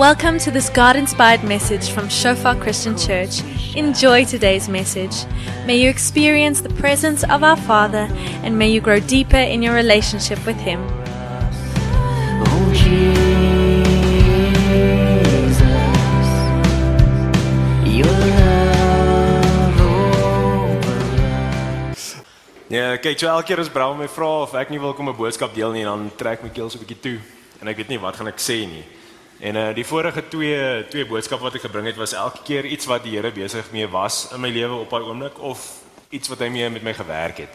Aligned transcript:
Welcome 0.00 0.38
to 0.38 0.50
this 0.50 0.70
God 0.70 0.96
inspired 0.96 1.44
message 1.44 1.90
from 1.90 2.08
Shofar 2.08 2.56
Christian 2.56 2.96
Church. 2.96 3.42
Enjoy 3.76 4.24
today's 4.24 4.66
message. 4.66 5.26
May 5.66 5.76
you 5.76 5.90
experience 5.90 6.62
the 6.62 6.70
presence 6.70 7.22
of 7.22 7.44
our 7.44 7.54
Father 7.68 8.08
and 8.40 8.58
may 8.58 8.70
you 8.70 8.80
grow 8.80 8.98
deeper 8.98 9.36
in 9.36 9.60
your 9.60 9.74
relationship 9.74 10.38
with 10.46 10.56
Him. 10.56 10.80
Ja, 22.70 22.96
kyk, 22.96 23.18
so 23.18 23.28
elke 23.28 23.48
keer 23.48 23.60
as 23.60 23.68
Brown 23.68 23.98
my 23.98 24.08
vra 24.08 24.30
of 24.44 24.54
ek 24.54 24.70
nie 24.70 24.80
wil 24.80 24.94
kom 24.94 25.12
'n 25.12 25.14
boodskap 25.14 25.52
deel 25.52 25.72
nie, 25.72 25.84
dan 25.84 26.10
trek 26.16 26.42
my 26.42 26.48
keel 26.48 26.70
so 26.70 26.78
'n 26.78 26.86
bietjie 26.86 27.00
toe 27.02 27.18
en 27.60 27.68
ek 27.68 27.76
weet 27.76 27.88
nie 27.88 27.98
wat 27.98 28.16
gaan 28.16 28.28
ek 28.28 28.40
sê 28.40 28.64
nie. 28.64 28.99
En 29.40 29.56
uh 29.56 29.74
die 29.74 29.86
vorige 29.86 30.28
twee 30.28 30.86
twee 30.88 31.06
boodskappe 31.08 31.44
wat 31.44 31.54
ek 31.56 31.64
gebring 31.64 31.86
het 31.88 31.96
was 31.96 32.12
elke 32.12 32.42
keer 32.44 32.66
iets 32.68 32.86
wat 32.86 33.04
die 33.06 33.14
Here 33.16 33.32
besig 33.32 33.70
mee 33.72 33.88
was 33.88 34.26
in 34.34 34.40
my 34.40 34.50
lewe 34.52 34.82
op 34.82 34.90
daai 34.92 35.06
oomblik 35.08 35.40
of 35.40 35.62
iets 36.12 36.28
wat 36.28 36.42
hy 36.44 36.50
mee 36.52 36.68
met 36.70 36.84
my 36.84 36.92
gewerk 36.94 37.46
het. 37.46 37.54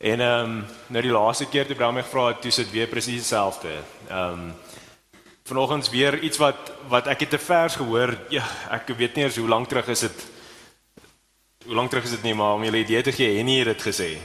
En 0.00 0.20
ehm 0.20 0.50
um, 0.50 0.64
nou 0.88 1.02
die 1.04 1.12
laaste 1.12 1.46
keer 1.46 1.66
toe 1.66 1.76
Brown 1.76 1.94
my 1.94 2.02
gevra 2.02 2.26
het, 2.32 2.40
toe 2.42 2.50
sit 2.50 2.70
weer 2.70 2.90
presies 2.90 3.22
dieselfde. 3.22 3.76
Ehm 4.08 4.32
um, 4.32 4.52
vanoggends 5.44 5.90
weer 5.90 6.18
iets 6.18 6.38
wat 6.38 6.72
wat 6.88 7.06
ek 7.06 7.20
het 7.20 7.30
te 7.30 7.38
vers 7.38 7.76
gehoor. 7.76 8.16
Ja, 8.30 8.44
ek 8.70 8.90
weet 8.96 9.14
nie 9.14 9.24
eens 9.24 9.36
hoe 9.36 9.48
lank 9.48 9.68
terug 9.68 9.88
is 9.88 10.00
dit 10.00 10.26
hoe 11.64 11.74
lank 11.74 11.90
terug 11.90 12.04
is 12.04 12.10
dit 12.10 12.22
nie, 12.22 12.34
maar 12.34 12.54
om 12.54 12.64
julle 12.64 12.82
idee 12.82 13.02
te 13.02 13.12
gee, 13.12 13.36
Henny 13.36 13.58
het 13.58 13.76
dit 13.76 13.82
gesê. 13.86 14.16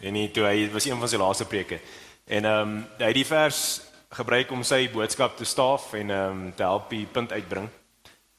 En 0.00 0.14
hy 0.14 0.28
toe 0.34 0.46
hy 0.46 0.70
was 0.72 0.86
een 0.88 0.98
van 0.98 1.08
sy 1.08 1.20
laaste 1.20 1.46
preke. 1.46 1.78
En 2.26 2.44
ehm 2.44 2.68
um, 2.68 2.86
hy 2.98 3.12
het 3.12 3.20
die 3.22 3.28
vers 3.28 3.60
gebruik 4.08 4.50
om 4.50 4.62
sy 4.64 4.88
boodskap 4.90 5.36
te 5.36 5.44
staaf 5.44 5.92
en 5.92 6.10
ehm 6.10 6.30
um, 6.30 6.54
te 6.54 6.62
help 6.62 6.90
die 6.90 7.06
punt 7.06 7.32
uitbring. 7.32 7.68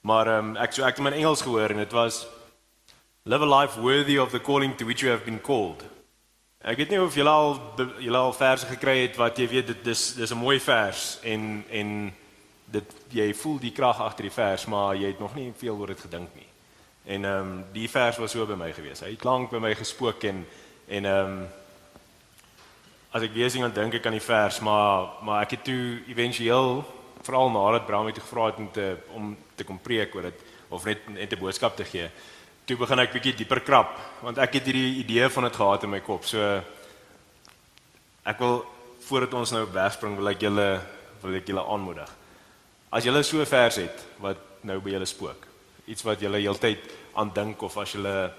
Maar 0.01 0.27
ehm 0.27 0.49
um, 0.49 0.57
ek 0.57 0.73
so 0.73 0.83
ek 0.83 0.95
het 0.95 0.97
hom 0.97 1.07
in 1.07 1.19
Engels 1.19 1.41
gehoor 1.41 1.69
en 1.69 1.77
dit 1.77 1.91
was 1.91 2.27
live 3.23 3.43
a 3.43 3.59
life 3.59 3.79
worthy 3.81 4.17
of 4.17 4.31
the 4.31 4.41
calling 4.41 4.75
to 4.75 4.85
which 4.85 5.01
you 5.01 5.11
have 5.11 5.23
been 5.23 5.41
called. 5.41 5.83
Ek 6.59 6.77
weet 6.77 6.89
nie 6.89 7.01
of 7.01 7.15
julle 7.15 7.29
al 7.29 7.53
julle 7.99 8.17
al 8.17 8.33
verse 8.33 8.65
gekry 8.67 8.97
het 9.05 9.15
wat 9.15 9.37
jy 9.37 9.47
weet 9.47 9.67
dit 9.67 9.83
dis 9.83 10.13
dis 10.15 10.31
'n 10.31 10.37
mooi 10.37 10.59
vers 10.59 11.19
en 11.23 11.65
en 11.69 12.13
dit 12.65 12.95
jy 13.09 13.33
voel 13.33 13.59
die 13.59 13.71
krag 13.71 14.01
agter 14.01 14.23
die 14.23 14.33
vers 14.33 14.65
maar 14.65 14.95
jy 14.95 15.07
het 15.07 15.19
nog 15.19 15.35
nie 15.35 15.53
veel 15.57 15.77
oor 15.77 15.87
dit 15.87 15.99
gedink 15.99 16.29
nie. 16.35 16.49
En 17.05 17.25
ehm 17.25 17.41
um, 17.41 17.65
die 17.73 17.89
vers 17.89 18.17
was 18.17 18.31
so 18.31 18.45
by 18.45 18.55
my 18.55 18.73
gewees. 18.73 18.99
Hy 18.99 19.11
het 19.11 19.23
lank 19.23 19.51
by 19.51 19.59
my 19.59 19.75
gespook 19.75 20.23
en 20.23 20.45
en 20.87 21.05
ehm 21.05 21.25
um, 21.25 21.47
as 23.11 23.25
ek 23.25 23.33
weer 23.33 23.49
sien 23.49 23.65
dan 23.65 23.73
dink 23.73 23.97
ek 23.97 24.05
aan 24.05 24.17
die 24.17 24.23
vers, 24.23 24.59
maar 24.61 25.17
maar 25.25 25.43
ek 25.43 25.57
het 25.57 25.63
toe 25.65 26.01
éventueel 26.07 26.83
veral 27.25 27.49
nadat 27.51 27.87
Bram 27.87 28.05
my 28.05 28.13
toe 28.13 28.23
gevra 28.23 28.49
het 28.51 28.59
om 28.61 28.71
te 28.71 28.97
om 29.17 29.37
te 29.55 29.65
kom 29.65 29.79
preek 29.81 30.15
oor 30.15 30.29
dit 30.29 30.43
of 30.69 30.85
net 30.85 31.09
net 31.09 31.33
'n 31.33 31.39
boodskap 31.39 31.75
te 31.75 31.83
gee. 31.83 32.09
Toe 32.65 32.77
begin 32.77 32.99
ek 32.99 33.13
bietjie 33.13 33.35
dieper 33.35 33.61
krap 33.61 33.97
want 34.21 34.37
ek 34.37 34.53
het 34.53 34.65
hierdie 34.65 34.99
idee 35.03 35.29
van 35.29 35.43
dit 35.43 35.55
gehad 35.55 35.83
in 35.83 35.89
my 35.89 35.99
kop. 35.99 36.25
So 36.25 36.61
ek 38.25 38.39
wil 38.39 38.65
voordat 39.01 39.33
ons 39.33 39.51
nou 39.51 39.65
wegspring 39.65 40.15
wil 40.15 40.29
ek 40.29 40.41
julle 40.41 40.81
wil 41.21 41.35
ek 41.35 41.47
julle 41.47 41.65
aanmoedig. 41.65 42.09
As 42.91 43.03
julle 43.03 43.23
so 43.23 43.41
'n 43.41 43.45
vers 43.45 43.75
het 43.75 44.05
wat 44.19 44.37
nou 44.61 44.79
by 44.79 44.91
julle 44.91 45.05
spook, 45.05 45.47
iets 45.87 46.03
wat 46.03 46.21
julle 46.21 46.37
heeltyd 46.37 46.79
aan 47.15 47.33
dink 47.33 47.61
of 47.61 47.77
as 47.77 47.91
julle 47.91 48.31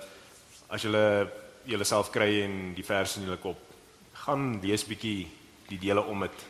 as 0.71 0.83
julle 0.83 1.29
julleself 1.65 2.11
kry 2.11 2.43
in 2.43 2.75
die 2.75 2.85
vers 2.85 3.17
in 3.17 3.25
julle 3.25 3.37
kop, 3.37 3.70
gaan 4.25 4.59
lees 4.63 4.85
bietjie 4.85 5.29
die 5.71 5.79
dele 5.79 6.03
om 6.05 6.27
dit. 6.27 6.43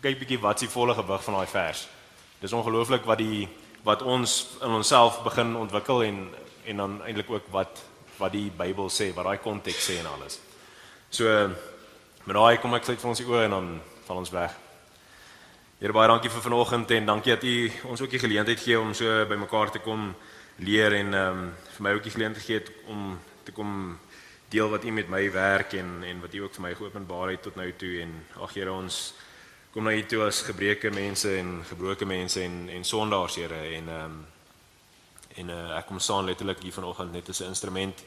Kyk 0.00 0.20
bietjie 0.22 0.40
wat 0.40 0.60
is 0.60 0.68
die 0.68 0.72
volle 0.72 0.94
gewig 0.94 1.24
van 1.26 1.36
daai 1.40 1.50
vers. 1.50 1.88
Dis 2.40 2.54
ongelooflik 2.56 3.04
wat 3.08 3.18
die 3.20 3.48
wat 3.84 4.02
ons 4.04 4.58
in 4.60 4.76
onsself 4.76 5.22
begin 5.24 5.56
ontwikkel 5.56 6.04
en 6.04 6.28
en 6.68 6.76
dan 6.76 6.98
eintlik 7.02 7.30
ook 7.30 7.46
wat 7.50 7.80
wat 8.20 8.32
die 8.32 8.50
Bybel 8.52 8.90
sê, 8.92 9.14
wat 9.16 9.24
daai 9.24 9.38
konteks 9.40 9.86
sê 9.88 9.96
en 9.98 10.10
alles. 10.10 10.38
So 11.10 11.24
met 12.24 12.36
daai 12.36 12.58
kom 12.60 12.74
ek 12.76 12.84
sluit 12.84 13.00
vir 13.00 13.10
ons 13.10 13.22
oë 13.24 13.44
en 13.46 13.54
dan 13.56 13.70
val 14.06 14.20
ons 14.20 14.32
weg. 14.34 14.52
Here 15.80 15.96
baie 15.96 16.10
dankie 16.12 16.30
vir 16.30 16.44
vanoggend 16.44 16.90
en 16.92 17.06
dankie 17.08 17.32
dat 17.32 17.44
u 17.48 17.54
ons 17.88 18.02
ook 18.04 18.12
die 18.12 18.20
geleentheid 18.20 18.60
gee 18.60 18.76
om 18.78 18.92
so 18.94 19.24
bymekaar 19.26 19.72
te 19.72 19.80
kom 19.80 20.12
leer 20.60 20.92
en 21.00 21.14
ehm 21.14 21.40
um, 21.40 21.50
vir 21.76 21.86
my 21.86 21.94
ook 21.96 22.04
die 22.04 22.12
geleentheid 22.12 22.44
gee 22.44 22.60
om 22.92 23.18
te 23.44 23.52
kom 23.56 23.98
deel 24.50 24.68
wat 24.68 24.84
u 24.84 24.90
met 24.90 25.08
my 25.08 25.30
werk 25.32 25.72
en 25.72 26.02
en 26.02 26.20
wat 26.20 26.34
u 26.34 26.42
ook 26.42 26.54
vir 26.54 26.62
my 26.62 26.74
geopenbaar 26.74 27.30
het 27.30 27.42
tot 27.42 27.56
nou 27.56 27.68
toe 27.78 28.00
en 28.02 28.14
ag 28.42 28.54
Here 28.54 28.72
ons 28.72 29.14
kom 29.70 29.84
na 29.86 29.92
u 29.94 30.02
toe 30.06 30.24
as 30.26 30.42
gebreke 30.42 30.90
mense 30.90 31.30
en 31.38 31.60
gebroke 31.68 32.04
mense 32.04 32.42
en 32.42 32.68
en 32.68 32.84
sondaars 32.84 33.36
Here 33.38 33.60
en 33.78 33.88
ehm 33.88 34.04
um, 34.04 34.26
en 35.38 35.50
uh, 35.54 35.76
ek 35.78 35.86
kom 35.86 36.00
staan 36.02 36.26
letterlik 36.26 36.58
hier 36.58 36.72
vanoggend 36.74 37.12
net 37.12 37.28
as 37.28 37.40
'n 37.40 37.52
instrument 37.54 38.02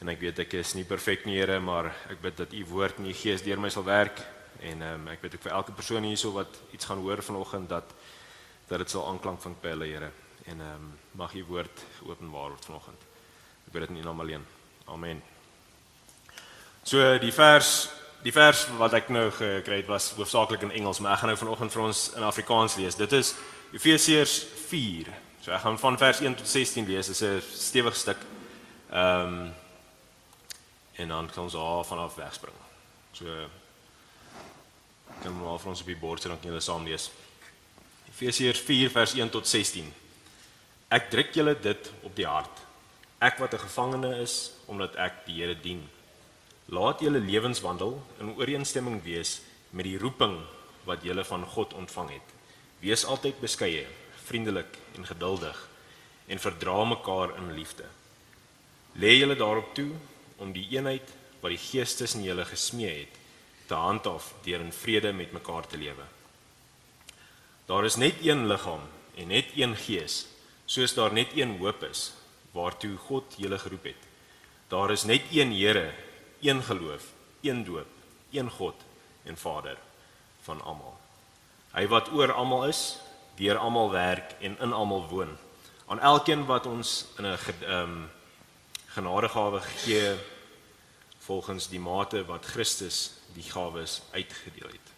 en 0.00 0.08
ek 0.08 0.20
weet 0.20 0.38
ek 0.38 0.52
is 0.52 0.74
nie 0.74 0.84
perfek 0.84 1.24
nie 1.24 1.38
Here 1.38 1.60
maar 1.60 1.94
ek 2.10 2.20
bid 2.20 2.36
dat 2.36 2.52
u 2.52 2.64
woord 2.64 2.98
en 2.98 3.06
u 3.06 3.12
gees 3.12 3.42
deur 3.42 3.60
my 3.60 3.68
sal 3.68 3.84
werk 3.84 4.18
en 4.60 4.82
um, 4.82 5.08
ek 5.08 5.20
bid 5.20 5.34
ek 5.34 5.42
vir 5.42 5.52
elke 5.52 5.72
persoon 5.72 6.02
hierso 6.02 6.32
wat 6.32 6.58
iets 6.72 6.84
gaan 6.84 6.98
hoor 6.98 7.22
vanoggend 7.22 7.68
dat 7.68 7.94
dat 8.68 8.78
dit 8.78 8.90
sal 8.90 9.06
aanklank 9.06 9.40
vind 9.42 9.62
by 9.62 9.68
hulle 9.68 9.86
Here 9.86 10.10
en 10.46 10.60
ehm 10.60 10.74
um, 10.74 10.98
mag 11.12 11.34
u 11.34 11.44
woord 11.44 11.84
geopenbaar 12.02 12.50
word 12.50 12.64
vanoggend. 12.64 13.00
Ek 13.66 13.72
bid 13.72 13.80
dit 13.80 13.90
in 13.90 13.96
u 13.96 14.02
naam 14.02 14.20
alleen. 14.20 14.44
Amen 14.86 15.35
so 16.86 17.02
die 17.22 17.34
vers 17.34 17.88
die 18.22 18.32
vers 18.34 18.64
wat 18.78 18.94
ek 18.98 19.10
nou 19.14 19.26
gekry 19.34 19.82
het 19.82 19.90
was 19.90 20.12
hoofsaaklik 20.16 20.62
in 20.62 20.74
Engels 20.78 21.02
maar 21.02 21.16
ek 21.16 21.24
gaan 21.24 21.32
nou 21.34 21.42
vanoggend 21.42 21.74
vir 21.74 21.84
ons 21.88 22.06
in 22.16 22.26
Afrikaans 22.26 22.78
lees 22.80 22.98
dit 22.98 23.12
is 23.18 23.34
Efesiërs 23.74 24.38
4 24.70 25.12
so 25.42 25.52
ek 25.52 25.66
gaan 25.66 25.78
van 25.82 25.98
vers 25.98 26.22
1 26.24 26.38
tot 26.40 26.48
16 26.48 26.88
lees 26.88 27.12
dit 27.12 27.18
is 27.18 27.22
'n 27.22 27.42
stewige 27.52 27.98
stuk 27.98 28.24
ehm 28.90 29.26
um, 29.26 29.54
en 30.96 31.08
dan 31.08 31.26
kan 31.28 31.44
ons 31.44 31.52
daar 31.52 31.84
vanaf 31.84 32.14
wegspring 32.16 32.56
so 33.12 33.26
kan 35.22 35.36
maar 35.38 35.60
vir 35.60 35.72
ons 35.72 35.82
op 35.82 35.90
die 35.90 35.98
bord 35.98 36.22
sit 36.22 36.30
dan 36.30 36.40
kan 36.40 36.50
julle 36.50 36.64
saam 36.64 36.86
lees. 36.86 37.08
Efesiërs 38.10 38.62
4 38.64 38.92
vers 38.94 39.14
1 39.18 39.32
tot 39.34 39.48
16. 39.48 39.88
Ek 40.96 41.10
druk 41.12 41.34
julle 41.36 41.56
dit 41.60 41.90
op 42.06 42.14
die 42.16 42.28
hart. 42.28 42.62
Ek 43.18 43.38
wat 43.42 43.54
'n 43.54 43.64
gevangene 43.66 44.20
is 44.22 44.52
omdat 44.66 44.96
ek 44.96 45.24
die 45.26 45.40
Here 45.40 45.54
dien. 45.54 45.82
Laat 46.66 47.00
julle 47.00 47.20
lewenswandel 47.22 48.00
in 48.18 48.32
ooreenstemming 48.34 49.02
wees 49.04 49.40
met 49.70 49.86
die 49.86 49.98
roeping 49.98 50.40
wat 50.86 51.04
julle 51.06 51.24
van 51.24 51.44
God 51.46 51.74
ontvang 51.78 52.10
het. 52.16 52.32
Wees 52.82 53.04
altyd 53.06 53.38
beskeie, 53.40 53.84
vriendelik 54.26 54.78
en 54.96 55.06
geduldig 55.06 55.60
en 56.26 56.42
verdra 56.42 56.84
mekaar 56.84 57.36
in 57.38 57.52
liefde. 57.54 57.86
Lê 58.98 59.14
julle 59.18 59.36
daarop 59.38 59.74
toe 59.74 59.92
om 60.42 60.50
die 60.52 60.66
eenheid 60.74 61.06
wat 61.40 61.54
die 61.54 61.60
Gees 61.60 61.94
tussen 61.94 62.24
julle 62.26 62.44
gesmee 62.48 63.04
het 63.04 63.22
te 63.66 63.74
handhaaf 63.74 64.32
deur 64.44 64.62
in 64.62 64.72
vrede 64.72 65.12
met 65.12 65.32
mekaar 65.34 65.66
te 65.66 65.78
lewe. 65.78 66.04
Daar 67.66 67.84
is 67.84 67.96
net 67.96 68.22
een 68.22 68.46
liggaam 68.46 68.82
en 69.16 69.28
net 69.28 69.54
een 69.54 69.74
Gees, 69.76 70.26
soos 70.66 70.94
daar 70.94 71.12
net 71.12 71.34
een 71.34 71.58
hoop 71.58 71.82
is 71.86 72.12
waartoe 72.54 72.96
God 73.08 73.34
julle 73.38 73.58
geroep 73.58 73.84
het. 73.90 74.02
Daar 74.68 74.90
is 74.90 75.04
net 75.04 75.22
een 75.30 75.52
Here, 75.52 75.92
een 76.46 76.62
geloof, 76.62 77.04
een 77.40 77.64
doop, 77.64 77.86
een 78.30 78.50
God 78.50 78.74
en 79.22 79.36
Vader 79.36 79.78
van 80.42 80.62
almal. 80.62 80.98
Hy 81.74 81.86
wat 81.86 82.12
oor 82.12 82.32
almal 82.32 82.66
is, 82.70 82.98
deur 83.36 83.58
almal 83.58 83.90
werk 83.90 84.36
en 84.40 84.58
in 84.58 84.72
almal 84.72 85.08
woon. 85.08 85.36
Aan 85.86 86.00
elkeen 86.00 86.46
wat 86.46 86.66
ons 86.66 87.06
in 87.18 87.24
'n 87.24 87.38
ehm 87.60 87.82
um, 87.82 88.10
genadegawe 88.86 89.60
gee 89.60 90.14
volgens 91.18 91.68
die 91.68 91.80
mate 91.80 92.24
wat 92.24 92.44
Christus 92.44 93.10
die 93.34 93.42
gawes 93.42 94.02
uitgedeel 94.10 94.68
het. 94.68 94.88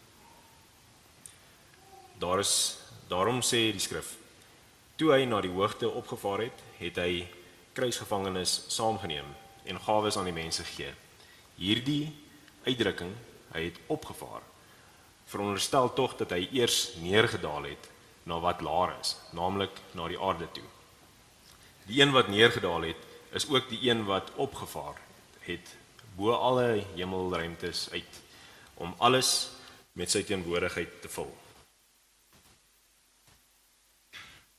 Daar 2.18 2.38
is 2.38 2.78
daarom 3.08 3.40
sê 3.42 3.72
die 3.72 3.80
skrif: 3.80 4.16
Toe 4.96 5.12
hy 5.12 5.24
na 5.24 5.40
die 5.40 5.50
hoogte 5.50 5.90
opgevaar 5.90 6.38
het, 6.38 6.62
het 6.78 6.96
hy 6.96 7.28
kruisgevangenes 7.72 8.64
saamgeneem 8.68 9.26
en 9.64 9.80
gawes 9.80 10.16
aan 10.16 10.24
die 10.24 10.32
mense 10.32 10.64
gegee. 10.64 10.94
Hierdie 11.58 12.12
uitdrukking, 12.66 13.12
hy 13.50 13.64
het 13.66 13.78
opgevaar, 13.90 14.44
veronderstel 15.28 15.90
tog 15.96 16.14
dat 16.20 16.32
hy 16.36 16.46
eers 16.56 16.94
neergedaal 17.02 17.66
het 17.68 17.88
na 18.28 18.38
wat 18.44 18.62
laer 18.62 18.94
is, 19.00 19.16
naamlik 19.34 19.74
na 19.96 20.06
die 20.08 20.20
aarde 20.20 20.46
toe. 20.54 20.66
Die 21.88 22.00
een 22.00 22.12
wat 22.14 22.28
neergedaal 22.28 22.86
het, 22.90 23.04
is 23.32 23.48
ook 23.48 23.68
die 23.68 23.80
een 23.88 24.04
wat 24.08 24.30
opgevaar 24.36 25.00
het 25.48 25.74
bo 26.16 26.32
alle 26.32 26.84
hemelruimtes 26.94 27.88
uit 27.92 28.22
om 28.74 28.94
alles 28.98 29.50
met 29.92 30.10
sy 30.10 30.22
teenwoordigheid 30.22 31.00
te 31.02 31.10
vul. 31.10 31.30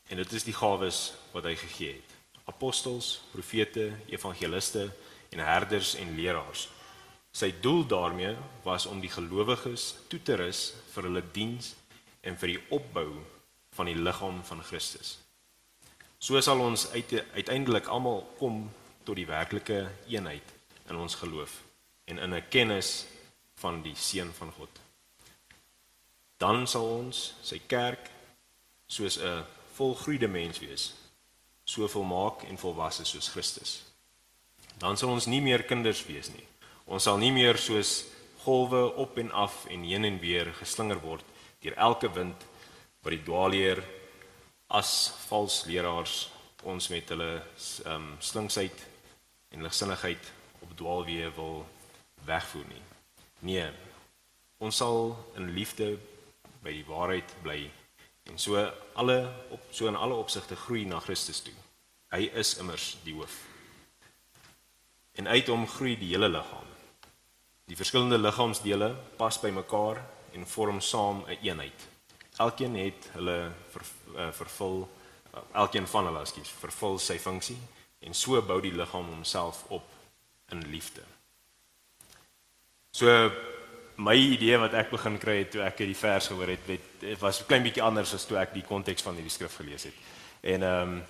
En 0.09 0.17
dit 0.17 0.33
is 0.33 0.43
die 0.43 0.55
gawes 0.57 1.13
wat 1.31 1.45
hy 1.47 1.55
gegee 1.55 1.99
het. 1.99 2.15
Apostels, 2.49 3.19
profete, 3.31 3.91
evangeliste 4.09 4.89
en 5.29 5.43
herders 5.45 5.93
en 6.01 6.15
leraars. 6.17 6.67
Sy 7.31 7.51
doel 7.61 7.85
daarmee 7.87 8.35
was 8.63 8.85
om 8.85 9.01
die 9.01 9.11
gelowiges 9.11 9.95
toe 10.07 10.21
te 10.21 10.35
rus 10.35 10.73
vir 10.93 11.03
hulle 11.09 11.23
diens 11.33 11.75
en 12.21 12.37
vir 12.37 12.55
die 12.55 12.61
opbou 12.75 13.09
van 13.77 13.85
die 13.85 13.97
liggaam 13.97 14.41
van 14.43 14.63
Christus. 14.63 15.17
So 16.19 16.41
sal 16.41 16.59
ons 16.59 16.89
uit, 16.91 17.13
uiteindelik 17.33 17.87
almal 17.87 18.25
kom 18.39 18.65
tot 19.07 19.15
die 19.15 19.27
werklike 19.29 19.85
eenheid 20.09 20.55
in 20.89 20.97
ons 20.99 21.15
geloof 21.15 21.61
en 22.09 22.17
in 22.17 22.33
'n 22.33 22.49
kennis 22.49 23.05
van 23.61 23.81
die 23.81 23.95
seun 23.95 24.33
van 24.33 24.51
God. 24.51 24.69
Dan 26.37 26.67
sal 26.67 26.87
ons 26.97 27.33
sy 27.41 27.59
kerk 27.67 28.09
soos 28.87 29.17
'n 29.17 29.45
volgroeide 29.73 30.27
mens 30.27 30.59
wees, 30.59 30.93
so 31.63 31.87
volmaak 31.87 32.43
en 32.43 32.57
volwasse 32.57 33.05
soos 33.05 33.29
Christus. 33.29 33.81
Dan 34.77 34.97
sal 34.97 35.09
ons 35.09 35.25
nie 35.25 35.41
meer 35.41 35.63
kinders 35.63 36.05
wees 36.05 36.29
nie. 36.29 36.48
Ons 36.89 37.05
sal 37.05 37.19
nie 37.21 37.29
meer 37.29 37.59
soos 37.61 38.07
golwe 38.41 38.81
op 38.97 39.17
en 39.21 39.29
af 39.31 39.65
en 39.69 39.83
heen 39.85 40.07
en 40.07 40.19
weer 40.19 40.49
geslinger 40.57 40.97
word 41.03 41.25
deur 41.61 41.75
elke 41.77 42.09
wind 42.15 42.45
wat 43.03 43.13
die 43.13 43.25
dwaalleer 43.27 43.81
as 44.79 44.93
vals 45.27 45.65
leraars 45.69 46.15
ons 46.65 46.89
met 46.89 47.11
hulle 47.13 47.29
ehm 47.37 47.93
um, 47.93 48.07
slinksheid 48.19 48.85
en 49.53 49.65
ligsinnigheid 49.65 50.31
op 50.65 50.71
dwaalweë 50.81 51.29
wil 51.35 51.61
wegvoer 52.25 52.65
nie. 52.69 52.81
Nee. 53.39 53.67
Ons 54.57 54.81
sal 54.81 55.13
in 55.37 55.53
liefde 55.55 55.93
by 56.63 56.73
die 56.73 56.87
waarheid 56.87 57.35
bly 57.45 57.59
en 58.29 58.41
so 58.41 58.59
alle 58.99 59.19
op 59.53 59.69
so 59.71 59.87
in 59.87 59.95
alle 59.97 60.17
opsigte 60.17 60.57
groei 60.65 60.85
na 60.89 60.99
Christus 61.05 61.41
toe. 61.45 61.55
Hy 62.11 62.31
is 62.33 62.57
immers 62.57 62.95
die 63.05 63.13
hoof. 63.13 63.37
En 65.21 65.27
uit 65.27 65.47
hom 65.53 65.67
groei 65.67 65.95
die 66.01 66.11
hele 66.15 66.29
liggaam. 66.29 66.68
Die 67.69 67.77
verskillende 67.77 68.17
liggaamsdele 68.17 68.89
pas 69.17 69.37
by 69.41 69.51
mekaar 69.53 70.01
en 70.33 70.47
vorm 70.47 70.81
saam 70.81 71.21
'n 71.21 71.29
een 71.29 71.37
eenheid. 71.43 71.87
Elkeen 72.37 72.75
het 72.75 73.09
hulle 73.13 73.51
ver, 73.69 73.83
uh, 74.15 74.31
vervul 74.31 74.89
elkeen 75.53 75.87
van 75.87 76.05
hulle 76.05 76.25
skies 76.25 76.49
vervul 76.49 76.97
sy 76.99 77.19
funksie 77.19 77.57
en 77.99 78.13
so 78.13 78.41
bou 78.41 78.61
die 78.61 78.73
liggaam 78.73 79.05
homself 79.05 79.63
op 79.67 79.83
in 80.51 80.63
liefde. 80.71 81.01
So 82.91 83.31
my 83.95 84.15
idee 84.15 84.57
wat 84.57 84.73
ek 84.73 84.89
begin 84.89 85.17
kry 85.17 85.37
het 85.37 85.51
toe 85.51 85.61
ek 85.61 85.77
hierdie 85.77 85.97
vers 85.97 86.27
gehoor 86.27 86.47
het, 86.47 86.67
het, 86.67 86.89
het 87.01 87.19
was 87.19 87.41
'n 87.41 87.45
klein 87.45 87.63
bietjie 87.63 87.83
anders 87.83 88.13
as 88.13 88.25
toe 88.25 88.37
ek 88.37 88.53
die 88.53 88.63
konteks 88.63 89.01
van 89.01 89.13
hierdie 89.13 89.31
skrif 89.31 89.55
gelees 89.55 89.83
het. 89.83 89.95
En 90.41 90.63
ehm 90.63 90.89
um, 90.89 91.03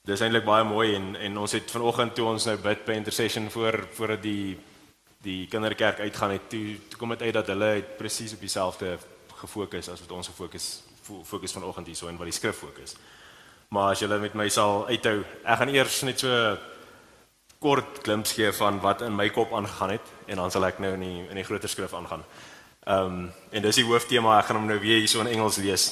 Dis 0.00 0.20
eintlik 0.24 0.44
baie 0.44 0.64
mooi 0.64 0.94
en 0.94 1.16
en 1.16 1.36
ons 1.38 1.52
het 1.52 1.70
vanoggend 1.70 2.14
toe 2.14 2.24
ons 2.24 2.44
nou 2.44 2.56
bid 2.56 2.84
by 2.84 2.92
intercession 2.92 3.50
voor 3.50 3.86
voordat 3.92 4.22
die 4.22 4.58
die 5.24 5.46
kinderkerk 5.52 6.00
uitgaan 6.00 6.30
het 6.36 6.48
toe, 6.48 6.76
toe 6.88 6.98
kom 6.98 7.12
dit 7.14 7.22
uit 7.28 7.34
dat 7.36 7.46
hulle 7.52 7.74
het 7.80 7.96
presies 7.98 8.32
op 8.32 8.40
dieselfde 8.40 8.98
gefokus 9.42 9.88
as 9.92 10.00
wat 10.00 10.12
ons 10.16 10.30
gefokus 10.32 10.68
fokus 11.26 11.52
vanoggend 11.52 11.88
hierso 11.90 12.08
en 12.08 12.18
wat 12.20 12.28
die 12.28 12.36
skrif 12.36 12.60
fokus. 12.60 12.94
Maar 13.74 13.94
as 13.94 14.02
julle 14.02 14.18
met 14.22 14.34
my 14.38 14.48
sal 14.52 14.84
uithou, 14.88 15.20
ek 15.44 15.58
gaan 15.60 15.72
eers 15.74 16.02
net 16.06 16.22
so 16.22 16.56
kort 17.60 18.00
glimps 18.04 18.32
gee 18.38 18.52
van 18.56 18.78
wat 18.80 19.02
in 19.04 19.16
my 19.16 19.28
kop 19.34 19.52
aangegaan 19.52 19.96
het 19.96 20.12
en 20.26 20.40
dan 20.40 20.52
sal 20.54 20.64
ek 20.68 20.80
nou 20.80 20.94
in 20.96 21.04
die 21.04 21.18
in 21.28 21.40
die 21.40 21.44
groter 21.44 21.68
skrif 21.68 21.94
aangaan. 21.94 22.24
Ehm 22.86 23.06
um, 23.06 23.26
en 23.52 23.62
dis 23.62 23.82
die 23.82 23.84
hooftema, 23.84 24.38
ek 24.38 24.48
gaan 24.48 24.60
hom 24.62 24.70
nou 24.70 24.78
weer 24.80 25.02
hierso 25.02 25.20
in 25.20 25.32
Engels 25.34 25.60
lees. 25.60 25.90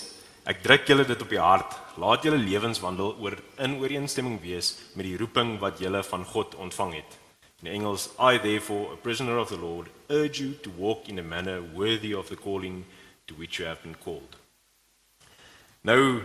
Ek 0.48 0.62
druk 0.64 0.88
julle 0.88 1.04
dit 1.04 1.22
op 1.22 1.28
die 1.28 1.42
hart. 1.42 1.76
Laat 2.00 2.24
julle 2.24 2.40
lewenswandel 2.40 3.16
oor 3.20 3.36
in 3.58 3.76
ooreenstemming 3.82 4.38
wees 4.40 4.74
met 4.94 5.04
die 5.04 5.18
roeping 5.20 5.58
wat 5.60 5.82
julle 5.82 6.02
van 6.02 6.24
God 6.24 6.54
ontvang 6.56 6.94
het. 7.02 7.18
In 7.62 7.72
Engels, 7.72 8.10
I 8.18 8.38
therefore, 8.38 8.92
a 8.92 8.96
prisoner 8.96 9.38
of 9.38 9.48
the 9.48 9.56
Lord, 9.56 9.88
urge 10.10 10.40
you 10.40 10.54
to 10.62 10.70
walk 10.70 11.08
in 11.08 11.18
a 11.18 11.22
manner 11.22 11.60
worthy 11.74 12.14
of 12.14 12.28
the 12.28 12.36
calling 12.36 12.84
to 13.26 13.34
which 13.34 13.58
you 13.58 13.66
have 13.66 13.82
been 13.82 13.96
called. 14.04 14.36
Nou 15.82 16.22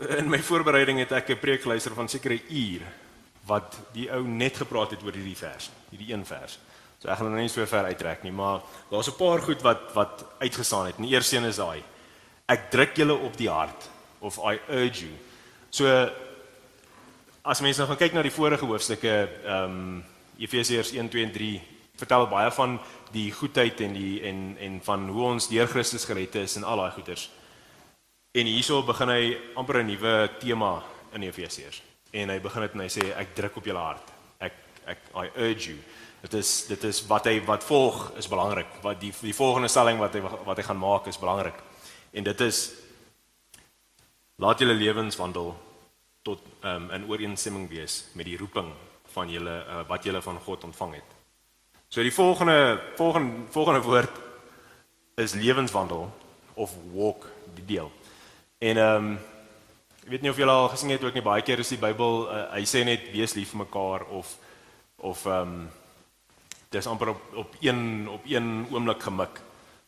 in 0.00 0.30
my 0.30 0.38
voorbereiding 0.40 0.98
het 0.98 1.12
ek 1.12 1.28
'n 1.30 1.38
preek 1.38 1.62
geluister 1.62 1.94
van 1.94 2.08
sekere 2.08 2.40
uur 2.48 2.80
wat 3.44 3.76
die 3.92 4.08
ou 4.10 4.22
net 4.26 4.56
gepraat 4.56 4.90
het 4.90 5.02
oor 5.02 5.12
hierdie 5.12 5.36
vers, 5.36 5.70
hierdie 5.90 6.12
een 6.12 6.24
vers. 6.26 6.58
So 6.98 7.08
ek 7.08 7.16
gaan 7.18 7.30
nou 7.30 7.40
nie 7.40 7.48
so 7.48 7.66
ver 7.66 7.84
uittrek 7.84 8.22
nie, 8.22 8.32
maar 8.32 8.62
daar's 8.90 9.08
'n 9.08 9.16
paar 9.16 9.40
goed 9.40 9.62
wat 9.62 9.92
wat 9.92 10.24
uitgestaan 10.38 10.86
het. 10.86 10.96
Die 10.96 11.14
eerste 11.14 11.36
een 11.36 11.44
is 11.44 11.56
daai 11.56 11.82
ek 12.46 12.70
druk 12.70 12.96
julle 12.96 13.14
op 13.14 13.36
die 13.36 13.48
hart 13.48 13.88
of 14.20 14.38
I 14.38 14.58
urge 14.68 15.04
you. 15.04 15.12
So 15.70 16.10
as 17.42 17.60
mense 17.60 17.80
nou 17.80 17.88
gaan 17.88 18.00
kyk 18.00 18.16
na 18.16 18.24
die 18.24 18.34
vorige 18.34 18.66
hoofstukke, 18.68 19.16
ehm 19.44 19.76
um, 19.76 20.00
Efesiërs 20.40 20.94
1, 20.96 21.08
2 21.12 21.24
en 21.26 21.32
3 21.34 21.48
vertel 22.00 22.22
baie 22.30 22.48
van 22.56 22.78
die 23.12 23.26
goedheid 23.32 23.80
en 23.84 23.92
die 23.92 24.22
en 24.24 24.56
en 24.56 24.78
van 24.84 25.02
hoe 25.08 25.26
ons 25.34 25.48
deur 25.50 25.68
Christus 25.68 26.06
gered 26.08 26.34
is 26.40 26.56
en 26.56 26.64
al 26.64 26.80
daai 26.80 26.94
goeders. 26.96 27.26
En 28.32 28.48
hierso 28.48 28.80
begin 28.88 29.12
hy 29.12 29.36
amper 29.54 29.82
'n 29.82 29.86
nuwe 29.86 30.30
tema 30.40 30.82
in 31.12 31.22
Efesiërs. 31.22 31.82
En 32.12 32.28
hy 32.28 32.40
begin 32.40 32.62
dit 32.62 32.72
en 32.72 32.80
hy 32.80 32.88
sê 32.88 33.04
ek 33.16 33.34
druk 33.34 33.56
op 33.56 33.64
julle 33.64 33.78
hart. 33.78 34.12
Ek 34.38 34.54
ek 34.86 34.98
I 35.14 35.30
urge 35.36 35.68
you. 35.68 35.78
Dit 36.22 36.34
is 36.34 36.66
dit 36.66 36.84
is 36.84 37.06
wat 37.06 37.24
hy 37.24 37.44
wat 37.44 37.64
volg 37.64 38.12
is 38.16 38.28
belangrik. 38.28 38.82
Wat 38.82 39.00
die 39.00 39.12
die 39.20 39.34
volgende 39.34 39.68
stelling 39.68 39.98
wat 39.98 40.14
hy 40.14 40.20
wat 40.20 40.56
hy 40.56 40.62
gaan 40.62 40.78
maak 40.78 41.06
is 41.06 41.18
belangrik. 41.18 41.58
En 42.12 42.24
dit 42.24 42.40
is 42.40 42.72
laat 44.36 44.58
julle 44.58 44.74
lewenswandel 44.74 45.69
tot 46.22 46.42
um, 46.64 46.90
in 46.90 47.06
ooreenstemming 47.08 47.68
wees 47.68 48.04
met 48.12 48.28
die 48.28 48.36
roeping 48.36 48.72
van 49.14 49.30
julle 49.32 49.56
uh, 49.64 49.80
wat 49.88 50.04
julle 50.04 50.22
van 50.22 50.38
God 50.44 50.64
ontvang 50.64 50.94
het. 50.94 51.16
So 51.88 52.02
die 52.02 52.14
volgende 52.14 52.80
volgende 52.96 53.46
volgende 53.50 53.82
woord 53.82 54.20
is 55.16 55.34
lewenswandel 55.34 56.06
of 56.54 56.74
walk 56.92 57.26
die 57.54 57.64
deel. 57.64 57.90
En 58.58 58.76
ehm 58.76 59.10
um, 59.10 59.18
ek 60.00 60.14
weet 60.16 60.22
nie 60.24 60.30
of 60.32 60.38
julle 60.40 60.52
al 60.52 60.70
gesien 60.72 60.90
het 60.90 61.04
ook 61.04 61.14
nie 61.14 61.22
baie 61.22 61.42
keer 61.44 61.60
is 61.62 61.68
die 61.70 61.78
Bybel 61.78 62.24
uh, 62.24 62.46
hy 62.54 62.64
sê 62.66 62.80
net 62.84 63.10
wees 63.12 63.34
lief 63.36 63.52
vir 63.52 63.64
mekaar 63.64 64.06
of 64.08 64.36
of 64.96 65.26
ehm 65.26 65.54
um, 65.60 65.68
dis 66.70 66.86
amper 66.86 67.14
op 67.16 67.36
op 67.44 67.54
een 67.60 68.08
op 68.08 68.26
een 68.26 68.66
oomblik 68.70 69.02
gemik. 69.02 69.40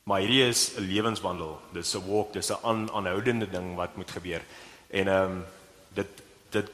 Maar 0.05 0.21
hierdie 0.21 0.49
is 0.49 0.75
'n 0.77 0.89
lewenswandel. 0.89 1.61
Dis 1.73 1.95
'n 1.95 2.07
walk, 2.09 2.33
dis 2.33 2.51
'n 2.51 2.59
aan, 2.63 2.91
aanhoudende 2.91 3.51
ding 3.51 3.75
wat 3.77 3.97
moet 3.97 4.11
gebeur. 4.11 4.43
En 4.91 5.09
ehm 5.09 5.31
um, 5.31 5.45
dit 5.95 6.23
dit 6.51 6.71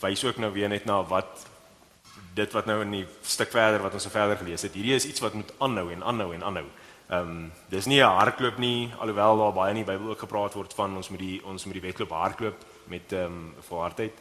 wys 0.00 0.24
ook 0.24 0.36
nou 0.36 0.52
weer 0.52 0.68
net 0.68 0.84
na 0.84 1.02
wat 1.06 1.46
dit 2.34 2.52
wat 2.52 2.66
nou 2.66 2.80
in 2.82 2.94
die 2.94 3.06
stuk 3.22 3.50
verder 3.50 3.82
wat 3.82 3.94
ons 3.94 4.06
so 4.06 4.12
verder 4.12 4.38
gelees 4.40 4.62
het. 4.62 4.74
Hierdie 4.74 4.94
is 4.94 5.06
iets 5.06 5.20
wat 5.20 5.34
moet 5.34 5.52
aanhou 5.58 5.90
en 5.92 6.02
aanhou 6.02 6.32
en 6.34 6.44
aanhou. 6.44 6.66
Ehm 7.10 7.30
um, 7.30 7.52
dis 7.68 7.86
nie 7.86 8.00
'n 8.00 8.16
hardloop 8.18 8.58
nie, 8.58 8.92
alhoewel 8.98 9.36
daar 9.36 9.52
baie 9.52 9.70
in 9.70 9.84
die 9.84 9.92
Bybel 9.92 10.10
ook 10.10 10.18
gepraat 10.18 10.54
word 10.54 10.74
van 10.74 10.96
ons 10.96 11.08
moet 11.08 11.18
die 11.18 11.44
ons 11.44 11.64
moet 11.64 11.74
die 11.74 11.82
wedloop 11.82 12.10
hardloop 12.10 12.64
met 12.86 13.12
ehm 13.12 13.24
um, 13.24 13.54
volhardheid. 13.60 14.12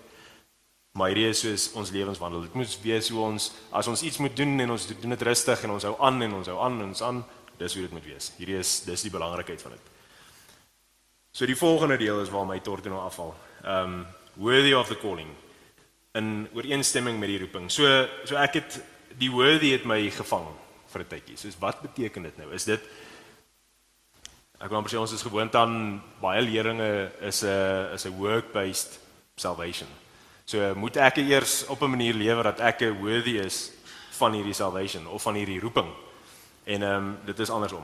Maar 0.91 1.07
hierdie 1.07 1.29
is 1.29 1.39
soos 1.39 1.71
ons 1.73 1.91
lewenswandel. 1.91 2.41
Dit 2.41 2.53
moet 2.53 2.79
wees 2.81 3.09
hoe 3.09 3.21
ons 3.21 3.51
as 3.71 3.87
ons 3.87 4.01
iets 4.01 4.17
moet 4.17 4.35
doen 4.35 4.59
en 4.59 4.71
ons 4.71 4.87
doen 4.87 5.09
dit 5.09 5.21
rustig 5.21 5.63
en 5.63 5.69
ons 5.69 5.83
hou 5.83 5.95
aan 5.99 6.21
en 6.21 6.33
ons 6.33 6.47
hou 6.47 6.59
aan 6.59 6.81
en 6.81 6.87
ons 6.87 7.01
aan 7.01 7.25
dis 7.57 7.73
hoe 7.73 7.83
dit 7.83 7.91
moet 7.91 8.05
wees. 8.05 8.31
Hierdie 8.37 8.57
is 8.57 8.81
dis 8.87 9.01
die 9.01 9.11
belangrikheid 9.11 9.61
van 9.61 9.71
dit. 9.71 9.91
So 11.31 11.45
die 11.45 11.55
volgende 11.55 11.97
deel 11.97 12.21
is 12.21 12.29
waar 12.29 12.45
my 12.45 12.59
torte 12.59 12.89
nou 12.89 12.99
afval. 13.05 13.35
Um 13.63 14.05
worthy 14.39 14.73
of 14.73 14.87
the 14.87 14.97
calling 14.97 15.29
in 16.15 16.47
ooreenstemming 16.53 17.19
met 17.19 17.29
die 17.29 17.39
roeping. 17.43 17.69
So 17.71 17.85
so 18.25 18.39
ek 18.39 18.59
het 18.61 18.79
die 19.19 19.31
worthy 19.31 19.73
het 19.75 19.85
my 19.85 19.99
gevang 20.09 20.47
vir 20.89 21.01
'n 21.03 21.07
tydjie. 21.07 21.37
Soos 21.37 21.59
wat 21.59 21.81
beteken 21.81 22.23
dit 22.23 22.37
nou? 22.37 22.53
Is 22.53 22.65
dit 22.65 22.81
ek 24.59 24.69
wil 24.69 24.77
amper 24.77 24.91
sê 24.91 24.99
ons 24.99 25.11
is 25.11 25.21
gewoond 25.21 25.55
aan 25.55 26.01
baie 26.21 26.41
leringe 26.41 27.11
is 27.21 27.43
'n 27.43 27.93
is 27.93 28.05
'n 28.05 28.17
work 28.17 28.51
based 28.53 28.99
salvation. 29.35 29.87
So 30.45 30.75
moet 30.75 30.97
ek 30.97 31.17
eers 31.17 31.65
op 31.67 31.81
'n 31.81 31.89
manier 31.89 32.13
lewe 32.13 32.43
dat 32.43 32.59
ek 32.59 32.79
worthy 32.99 33.37
is 33.37 33.71
van 34.17 34.33
hierdie 34.33 34.53
salvation 34.53 35.07
of 35.07 35.21
van 35.21 35.35
hierdie 35.35 35.59
roeping. 35.59 35.93
En 36.63 36.81
ehm 36.81 36.95
um, 36.95 37.17
dit 37.25 37.39
is 37.39 37.49
andersom. 37.49 37.83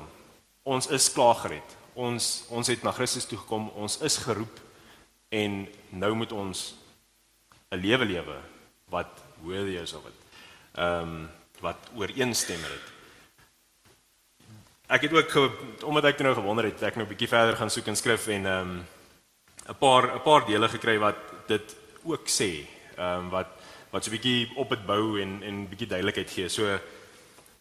Ons 0.63 0.87
is 0.87 1.11
klaar 1.11 1.35
gered. 1.35 1.77
Ons 1.93 2.45
ons 2.49 2.67
het 2.67 2.83
na 2.83 2.91
Christus 2.91 3.25
toe 3.25 3.37
gekom. 3.37 3.69
Ons 3.69 4.01
is 4.01 4.17
geroep 4.17 4.64
en 5.41 5.67
nou 5.89 6.11
moet 6.15 6.31
ons 6.31 6.75
'n 7.71 7.81
lewe 7.81 8.05
lewe 8.05 8.37
wat 8.89 9.23
worthy 9.41 9.77
is 9.81 9.93
of 9.93 10.03
dit. 10.03 10.19
Ehm 10.73 11.01
um, 11.01 11.29
wat 11.59 11.89
ooreenstem 11.95 12.59
met 12.61 12.69
dit. 12.69 12.87
Ek 14.87 15.01
het 15.01 15.13
ook 15.13 15.51
omdat 15.83 16.03
ek 16.03 16.19
nou 16.19 16.33
gewonder 16.33 16.65
het, 16.65 16.81
ek 16.81 16.95
nou 16.95 17.05
'n 17.05 17.13
bietjie 17.13 17.27
verder 17.27 17.55
gaan 17.55 17.69
soek 17.69 17.87
in 17.87 17.95
skrif 17.95 18.27
en 18.27 18.45
ehm 18.45 18.69
um, 18.69 18.85
'n 19.69 19.77
paar 19.79 20.15
'n 20.15 20.21
paar 20.21 20.45
dele 20.45 20.69
gekry 20.69 20.97
wat 20.97 21.17
dit 21.47 21.75
ook 22.03 22.27
sê. 22.27 22.67
Ehm 22.97 23.19
um, 23.19 23.29
wat 23.29 23.47
wat 23.89 24.03
so 24.03 24.09
'n 24.11 24.17
bietjie 24.17 24.51
op 24.55 24.69
dit 24.69 24.85
bou 24.85 25.21
en 25.21 25.43
en 25.43 25.69
bietjie 25.69 25.87
duidelikheid 25.87 26.31
gee. 26.31 26.49
So 26.49 26.79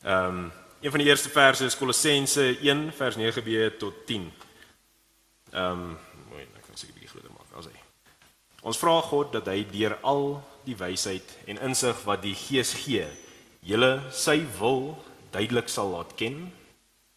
ehm 0.02 0.28
um, 0.28 0.52
Een 0.84 0.90
van 0.90 0.98
die 0.98 1.08
eerste 1.08 1.28
verse 1.28 1.64
is 1.64 1.76
Kolossense 1.76 2.58
1 2.60 2.92
vers 2.92 3.16
9b 3.16 3.76
tot 3.78 4.06
10. 4.06 4.32
Ehm, 5.50 5.70
um, 5.70 5.98
mooi, 6.28 6.42
ek 6.42 6.66
kan 6.66 6.76
seker 6.76 6.92
'n 6.94 6.98
bietjie 6.98 7.08
groter 7.08 7.30
maak 7.30 7.56
as 7.56 7.64
hy. 7.64 7.78
Ons 8.64 8.80
vra 8.80 8.96
God 9.04 9.34
dat 9.34 9.48
hy 9.52 9.60
deur 9.68 9.98
al 10.08 10.38
die 10.64 10.76
wysheid 10.80 11.34
en 11.52 11.60
insig 11.66 11.98
wat 12.08 12.22
die 12.24 12.36
Gees 12.38 12.72
gee, 12.84 13.04
julle 13.60 13.98
sy 14.12 14.38
wil 14.58 14.94
duidelik 15.34 15.68
sal 15.68 15.92
laat 15.92 16.14
ken. 16.16 16.46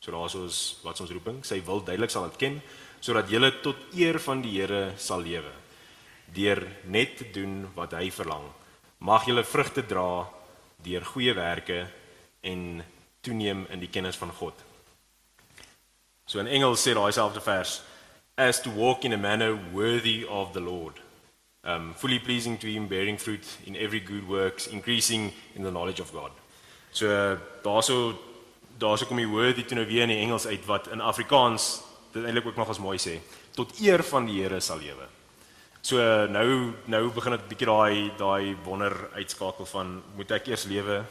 So 0.03 0.11
daar's 0.11 0.35
ons 0.35 0.57
wat 0.83 0.99
ons 0.99 1.13
roeping, 1.15 1.39
sy 1.47 1.61
wil 1.67 1.79
duidelik 1.79 2.11
sal 2.11 2.27
laat 2.27 2.37
ken 2.41 2.59
sodat 2.99 3.29
julle 3.29 3.51
tot 3.61 3.77
eer 3.95 4.17
van 4.19 4.41
die 4.41 4.55
Here 4.57 4.91
sal 4.97 5.21
lewe 5.21 5.53
deur 6.33 6.59
net 6.91 7.13
te 7.21 7.27
doen 7.31 7.61
wat 7.75 7.93
hy 7.95 8.09
verlang. 8.11 8.43
Mag 8.99 9.29
julle 9.29 9.45
vrugte 9.47 9.85
dra 9.87 10.25
deur 10.83 11.05
goeie 11.13 11.31
werke 11.37 11.85
en 12.43 12.83
toeneem 13.23 13.63
in 13.71 13.79
die 13.79 13.91
kennis 13.91 14.19
van 14.19 14.33
God. 14.35 14.57
So 16.27 16.41
in 16.43 16.51
Engels 16.51 16.83
sê 16.83 16.97
daai 16.97 17.13
selfde 17.15 17.39
vers 17.39 17.79
as 18.35 18.59
to 18.61 18.73
walk 18.75 19.05
in 19.07 19.15
a 19.15 19.17
manner 19.17 19.55
worthy 19.71 20.25
of 20.27 20.51
the 20.51 20.59
Lord. 20.59 20.99
Um 21.63 21.93
fully 21.95 22.19
pleasing 22.19 22.57
to 22.59 22.67
him 22.67 22.87
bearing 22.87 23.17
fruit 23.19 23.45
in 23.65 23.75
every 23.75 23.99
good 23.99 24.27
works 24.27 24.67
increasing 24.67 25.33
in 25.55 25.63
the 25.63 25.71
knowledge 25.71 26.01
of 26.01 26.11
God. 26.11 26.31
So 26.91 27.07
daarso 27.63 28.15
daarso 28.79 29.05
kom 29.05 29.17
die 29.17 29.27
worthy 29.27 29.63
toe 29.65 29.77
nou 29.77 29.85
weer 29.89 30.05
in 30.05 30.13
die 30.13 30.21
Engels 30.21 30.47
uit 30.47 30.65
wat 30.65 30.87
in 30.93 31.01
Afrikaans 31.01 31.81
dit 32.13 32.23
eintlik 32.23 32.45
ook 32.45 32.59
nog 32.61 32.69
as 32.69 32.79
mooi 32.79 32.97
sê 33.01 33.17
tot 33.57 33.73
eer 33.81 34.03
van 34.03 34.25
die 34.25 34.41
Here 34.41 34.59
sal 34.61 34.79
lewe. 34.79 35.07
So 35.81 35.97
nou 36.29 36.73
nou 36.85 37.03
begin 37.13 37.35
dit 37.37 37.47
bietjie 37.49 37.69
daai 37.69 38.11
daai 38.17 38.55
wonder 38.63 38.93
uitskakel 39.15 39.65
van 39.65 40.01
moet 40.15 40.31
ek 40.37 40.51
eers 40.53 40.67
lewe 40.69 41.01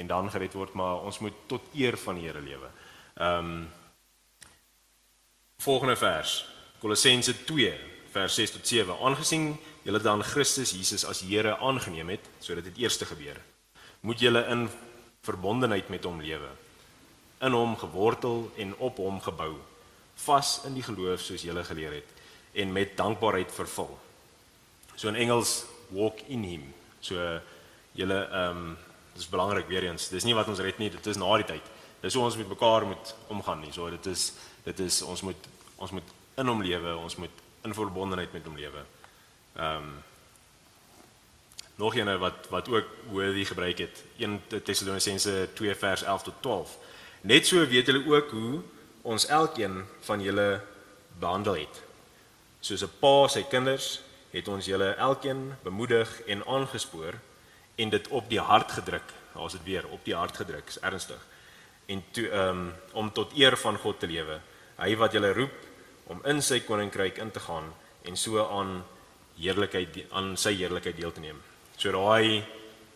en 0.00 0.06
dan 0.06 0.30
gered 0.32 0.56
word 0.56 0.74
maar 0.74 1.04
ons 1.04 1.20
moet 1.20 1.44
tot 1.46 1.76
eer 1.76 1.98
van 2.00 2.16
die 2.16 2.26
Here 2.28 2.40
lewe. 2.40 2.72
Ehm 3.20 3.52
um, 3.52 3.68
Volgende 5.60 5.96
vers. 5.96 6.46
Kolossense 6.80 7.44
2 7.44 7.72
vers 8.10 8.34
6 8.34 8.50
tot 8.50 8.66
7. 8.66 8.94
Aangesien 9.04 9.58
julle 9.84 10.00
dan 10.02 10.22
Christus 10.22 10.72
Jesus 10.76 11.04
as 11.08 11.22
Here 11.24 11.56
aangeneem 11.58 12.08
het, 12.16 12.26
sodat 12.40 12.64
dit 12.68 12.82
eerste 12.84 13.06
gebeur, 13.08 13.38
moet 14.00 14.20
julle 14.20 14.44
in 14.52 14.68
verbondenheid 15.24 15.88
met 15.88 16.04
hom 16.04 16.20
lewe. 16.20 16.48
In 17.40 17.56
hom 17.56 17.76
gewortel 17.76 18.50
en 18.60 18.74
op 18.78 19.00
hom 19.00 19.20
gebou, 19.24 19.54
vas 20.24 20.60
in 20.68 20.76
die 20.76 20.84
geloof 20.84 21.22
soos 21.24 21.44
julle 21.44 21.64
geleer 21.64 22.00
het 22.00 22.16
en 22.60 22.72
met 22.72 22.96
dankbaarheid 22.98 23.52
vervul. 23.54 23.92
So 24.96 25.08
in 25.08 25.16
Engels 25.16 25.64
walk 25.94 26.20
in 26.28 26.44
him. 26.44 26.64
So 27.00 27.16
julle 27.96 28.22
ehm 28.28 28.56
um, 28.56 28.78
dis 29.14 29.28
belangrik 29.28 29.68
weer 29.68 29.84
eens. 29.84 30.08
Dis 30.08 30.24
nie 30.24 30.34
wat 30.34 30.48
ons 30.48 30.60
red 30.62 30.78
nie, 30.78 30.90
dit 30.90 31.06
is 31.06 31.18
na 31.18 31.28
die 31.40 31.46
tyd. 31.48 31.66
Dis 32.00 32.14
hoe 32.14 32.24
ons 32.24 32.36
met 32.38 32.48
mekaar 32.48 32.86
moet 32.88 33.14
omgaan 33.28 33.60
nie. 33.60 33.72
So 33.72 33.90
dit 33.90 34.06
is 34.06 34.32
dit 34.64 34.80
is 34.86 35.02
ons 35.02 35.22
moet 35.26 35.48
ons 35.76 35.92
moet 35.96 36.14
in 36.40 36.48
hom 36.48 36.62
lewe, 36.62 36.96
ons 36.96 37.16
moet 37.16 37.42
in 37.64 37.74
verbondenheid 37.76 38.32
met 38.32 38.46
hom 38.48 38.56
lewe. 38.56 38.84
Ehm 39.56 39.76
um, 39.76 40.02
nog 41.80 41.94
eene 41.96 42.18
wat 42.18 42.48
wat 42.48 42.68
ook 42.68 42.84
worthy 43.08 43.44
gebruik 43.44 43.78
het. 43.78 44.04
1 44.16 44.42
Tessalonisense 44.64 45.48
2 45.54 45.74
vers 45.74 46.02
11 46.02 46.22
tot 46.22 46.34
12. 46.40 46.76
Net 47.20 47.46
so 47.46 47.66
weet 47.66 47.86
julle 47.86 48.04
ook 48.06 48.30
hoe 48.30 48.60
ons 49.02 49.26
elkeen 49.26 49.84
van 50.00 50.20
julle 50.22 50.60
behandel 51.18 51.56
het. 51.64 51.82
Soos 52.60 52.82
'n 52.82 52.92
pa 53.00 53.28
sy 53.28 53.42
kinders 53.42 54.00
het 54.30 54.48
ons 54.48 54.66
julle 54.66 54.94
elkeen 54.94 55.54
bemoedig 55.62 56.20
en 56.20 56.46
aangespoor 56.46 57.14
en 57.74 57.88
dit 57.88 58.08
op 58.08 58.28
die 58.28 58.40
hart 58.40 58.72
gedruk. 58.72 59.08
Daar's 59.34 59.52
dit 59.52 59.64
weer 59.64 59.86
op 59.88 60.04
die 60.04 60.14
hart 60.14 60.36
gedruk. 60.36 60.68
Is 60.68 60.80
ernstig. 60.80 61.26
En 61.86 62.04
toe 62.10 62.28
ehm 62.28 62.48
um, 62.48 62.72
om 62.92 63.12
tot 63.12 63.32
eer 63.36 63.56
van 63.56 63.76
God 63.76 64.00
te 64.00 64.06
lewe. 64.06 64.40
Hy 64.76 64.96
wat 64.96 65.12
julle 65.12 65.32
roep 65.32 65.56
om 66.04 66.20
in 66.24 66.42
sy 66.42 66.60
koninkryk 66.60 67.18
in 67.18 67.30
te 67.30 67.40
gaan 67.40 67.74
en 68.02 68.16
so 68.16 68.48
aan 68.48 68.84
heerlikheid 69.40 70.06
aan 70.12 70.36
sy 70.36 70.54
heerlikheid 70.58 70.96
deel 70.96 71.12
te 71.12 71.20
neem. 71.20 71.38
So 71.76 71.92
daai 71.92 72.44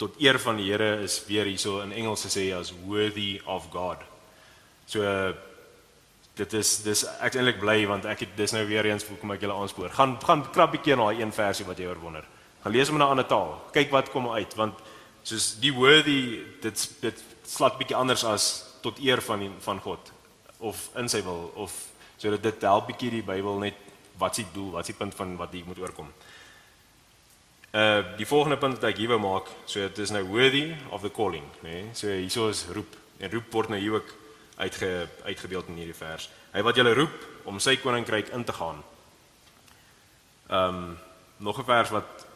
tot 0.00 0.18
eer 0.20 0.38
van 0.42 0.58
die 0.58 0.70
Here 0.70 1.02
is 1.04 1.20
weer 1.28 1.46
hierso 1.48 1.80
in 1.84 1.92
Engels 1.92 2.24
gesê 2.26 2.50
as 2.56 2.72
worthy 2.86 3.40
of 3.46 3.70
God. 3.72 4.02
So 4.86 5.02
dit 6.34 6.56
is 6.58 6.70
dis 6.82 7.04
ek 7.22 7.36
eintlik 7.38 7.60
bly 7.62 7.84
want 7.86 8.08
ek 8.10 8.26
het 8.26 8.32
dis 8.36 8.52
nou 8.56 8.64
weer 8.66 8.88
eens 8.90 9.06
hoe 9.06 9.16
kom 9.20 9.34
ek 9.34 9.44
julle 9.44 9.54
aanspoor. 9.54 9.92
Gaan 9.94 10.16
gaan 10.22 10.42
krap 10.52 10.74
bietjie 10.74 10.96
na 10.96 11.10
daai 11.10 11.22
een 11.22 11.32
versie 11.32 11.66
wat 11.66 11.78
jy 11.78 11.86
oor 11.86 12.02
wonder. 12.02 12.26
Gaan 12.64 12.74
lees 12.74 12.90
hom 12.90 12.98
in 12.98 13.06
'n 13.06 13.14
ander 13.14 13.26
taal. 13.26 13.62
Kyk 13.72 13.90
wat 13.90 14.10
kom 14.10 14.28
uit 14.30 14.54
want 14.56 14.74
soos 15.22 15.54
die 15.60 15.72
worthy 15.72 16.42
dit 16.60 16.88
dit 17.00 17.24
slat 17.44 17.78
bietjie 17.78 17.96
anders 17.96 18.24
as 18.24 18.74
tot 18.82 18.98
eer 18.98 19.22
van 19.22 19.38
die, 19.40 19.50
van 19.60 19.80
God 19.80 20.12
of 20.58 20.90
in 20.96 21.08
sy 21.08 21.22
wil 21.22 21.52
of 21.54 21.72
sodat 22.16 22.42
dit 22.42 22.62
help 22.62 22.86
bietjie 22.86 23.10
die 23.10 23.22
Bybel 23.22 23.58
net 23.58 23.74
wat 24.18 24.36
s'ie 24.36 24.46
doel, 24.54 24.70
wat 24.76 24.86
s'ie 24.86 24.94
punt 24.94 25.14
van 25.14 25.36
wat 25.36 25.52
hier 25.52 25.66
moet 25.66 25.78
oorkom. 25.78 26.12
Uh 27.74 28.02
die 28.16 28.26
volgende 28.26 28.56
punt 28.56 28.76
wat 28.78 28.92
ek 28.92 29.00
hier 29.02 29.10
wou 29.10 29.18
maak, 29.18 29.48
so 29.66 29.82
dit 29.82 29.98
is 29.98 30.12
nou 30.14 30.22
worthy 30.28 30.76
of 30.94 31.02
the 31.02 31.10
calling, 31.10 31.46
nê? 31.64 31.72
Nee? 31.72 31.88
So 31.98 32.06
hieso 32.06 32.48
is 32.48 32.66
roep. 32.70 32.92
En 33.18 33.32
roep 33.32 33.50
word 33.50 33.72
nou 33.72 33.80
hier 33.80 33.96
ook 33.96 34.12
uitge 34.62 35.08
uitgebeeld 35.24 35.72
in 35.72 35.80
hierdie 35.82 35.96
vers. 35.98 36.28
Hy 36.52 36.62
wat 36.62 36.78
julle 36.78 36.94
roep 36.94 37.48
om 37.50 37.58
sy 37.58 37.74
koninkryk 37.82 38.30
in 38.36 38.44
te 38.46 38.54
gaan. 38.54 38.78
Um 40.46 40.94
nog 41.42 41.58
'n 41.58 41.66
vers 41.66 41.90
wat 41.90 42.26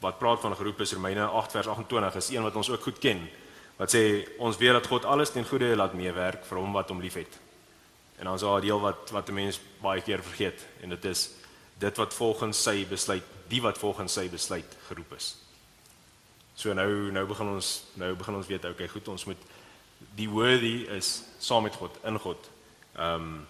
wat 0.00 0.18
praat 0.18 0.40
van 0.40 0.56
geroep 0.56 0.80
is 0.80 0.92
Romeine 0.92 1.24
8 1.24 1.52
vers 1.52 1.66
28 1.66 2.14
is 2.14 2.28
een 2.30 2.42
wat 2.42 2.56
ons 2.56 2.70
ook 2.70 2.82
goed 2.82 2.98
ken. 2.98 3.28
Wat 3.76 3.94
sê 3.94 4.26
ons 4.38 4.56
weet 4.56 4.72
dat 4.72 4.86
God 4.86 5.04
alles 5.04 5.30
ten 5.30 5.46
goeie 5.46 5.76
laat 5.76 5.94
meewerk 5.94 6.44
vir 6.44 6.58
hom 6.58 6.72
wat 6.72 6.88
hom 6.88 7.00
liefhet. 7.00 7.38
En 8.18 8.24
dan 8.24 8.34
is 8.34 8.40
daar 8.40 8.58
'n 8.58 8.66
deel 8.66 8.80
wat 8.80 9.10
wat 9.10 9.28
'n 9.28 9.34
mens 9.34 9.60
baie 9.80 10.02
keer 10.02 10.22
vergeet 10.22 10.66
en 10.82 10.88
dit 10.88 11.04
is 11.04 11.30
dit 11.78 11.96
wat 11.96 12.14
volgens 12.14 12.62
sy 12.62 12.86
besluit, 12.86 13.22
die 13.48 13.60
wat 13.62 13.78
volgens 13.78 14.12
sy 14.12 14.28
besluit 14.28 14.76
geroep 14.88 15.12
is. 15.16 15.36
So 16.58 16.74
nou 16.74 17.12
nou 17.12 17.26
begin 17.26 17.54
ons 17.54 17.84
nou 17.94 18.14
begin 18.18 18.34
ons 18.34 18.46
weet 18.46 18.64
okay, 18.64 18.88
goed, 18.88 19.08
ons 19.08 19.24
moet 19.24 19.46
die 20.18 20.28
worthy 20.30 20.86
is 20.94 21.22
saam 21.38 21.62
met 21.66 21.76
God, 21.76 21.94
in 22.04 22.18
God. 22.18 22.50
Ehm 22.96 23.14
um, 23.14 23.46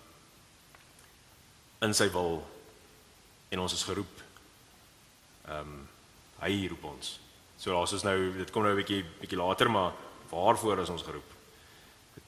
in 1.80 1.94
sy 1.94 2.08
wil 2.10 2.40
en 3.54 3.60
ons 3.62 3.72
is 3.72 3.86
geroep. 3.86 4.22
Ehm 5.48 5.58
um, 5.60 5.88
hy 6.38 6.68
roep 6.70 6.84
ons. 6.84 7.18
So 7.58 7.74
daar's 7.74 7.92
ons 7.92 8.06
nou 8.06 8.18
dit 8.36 8.50
kom 8.50 8.62
nou 8.62 8.72
'n 8.72 8.82
bietjie 8.82 9.04
bietjie 9.20 9.38
later, 9.38 9.70
maar 9.70 9.92
waarvoor 10.30 10.78
is 10.78 10.88
ons 10.94 11.02
geroep? 11.02 11.38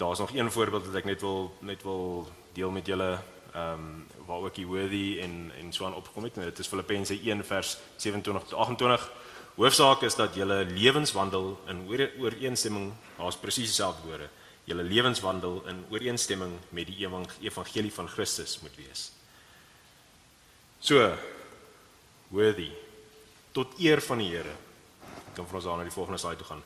daar's 0.00 0.18
nog 0.18 0.34
een 0.34 0.50
voorbeeld 0.50 0.86
wat 0.86 0.94
ek 0.94 1.04
net 1.04 1.20
wil 1.20 1.54
net 1.58 1.82
wil 1.82 2.28
deel 2.52 2.70
met 2.70 2.86
julle 2.86 3.18
ehm 3.52 3.73
um, 3.73 4.07
waar 4.26 4.45
ook 4.47 4.54
die 4.54 4.66
worthy 4.66 5.19
en 5.21 5.50
en 5.59 5.73
so 5.73 5.87
aan 5.87 5.95
opgekom 5.95 6.25
het. 6.25 6.35
Dit 6.35 6.59
is 6.59 6.66
Filippense 6.66 7.14
1 7.21 7.45
vers 7.45 7.78
27 7.97 8.49
tot 8.49 8.59
28. 8.59 9.11
Hoofsaak 9.54 10.02
is 10.02 10.14
dat 10.14 10.35
julle 10.35 10.64
lewenswandel 10.64 11.59
in 11.69 11.83
ooreenstemming, 12.19 12.92
daar's 13.16 13.37
presies 13.37 13.66
dieselfde 13.66 14.07
woorde. 14.09 14.28
Julle 14.64 14.83
lewenswandel 14.83 15.62
in 15.66 15.85
ooreenstemming 15.90 16.54
met 16.69 16.87
die 16.87 17.09
evangelie 17.40 17.92
van 17.92 18.09
Christus 18.09 18.59
moet 18.62 18.76
wees. 18.76 19.11
So 20.80 21.16
worthy 22.28 22.71
tot 23.52 23.75
eer 23.78 24.00
van 24.00 24.23
die 24.23 24.30
Here. 24.30 24.54
Ek 25.26 25.35
kan 25.35 25.47
vir 25.47 25.59
ons 25.59 25.66
aan 25.66 25.83
na 25.83 25.88
die 25.88 25.95
volgende 25.95 26.19
slide 26.23 26.38
toe 26.40 26.47
gaan. 26.47 26.62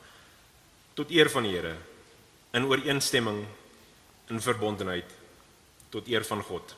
Tot 0.93 1.11
eer 1.11 1.29
van 1.33 1.43
die 1.43 1.55
Here 1.57 1.75
in 2.55 2.69
ooreenstemming 2.69 3.43
in 4.29 4.41
verbondenheid 4.41 5.09
tot 5.89 6.07
eer 6.07 6.25
van 6.25 6.41
God. 6.43 6.75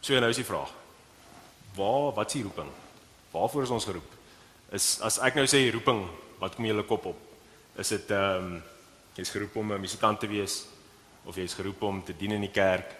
So 0.00 0.18
nou 0.20 0.28
is 0.28 0.36
die 0.36 0.44
vraag. 0.44 0.72
Waar 1.74 2.12
wat 2.12 2.26
is 2.26 2.32
die 2.32 2.42
roeping? 2.42 2.68
Waarvoor 3.30 3.62
is 3.62 3.70
ons 3.70 3.84
geroep? 3.88 4.10
Is 4.76 4.98
as 5.00 5.18
ek 5.24 5.38
nou 5.38 5.46
sê 5.48 5.62
roeping, 5.72 6.04
wat 6.38 6.54
kom 6.54 6.66
julle 6.68 6.84
kop 6.84 7.06
op? 7.14 7.20
Is 7.80 7.94
dit 7.94 8.10
ehm 8.14 8.54
um, 8.54 8.62
jy's 9.14 9.30
geroep 9.30 9.56
om 9.56 9.72
'n 9.72 9.80
musikant 9.80 10.20
te 10.20 10.26
wees 10.26 10.64
of 11.24 11.36
jy's 11.36 11.54
geroep 11.54 11.82
om 11.82 12.02
te 12.04 12.16
dien 12.16 12.32
in 12.32 12.40
die 12.40 12.50
kerk, 12.50 12.90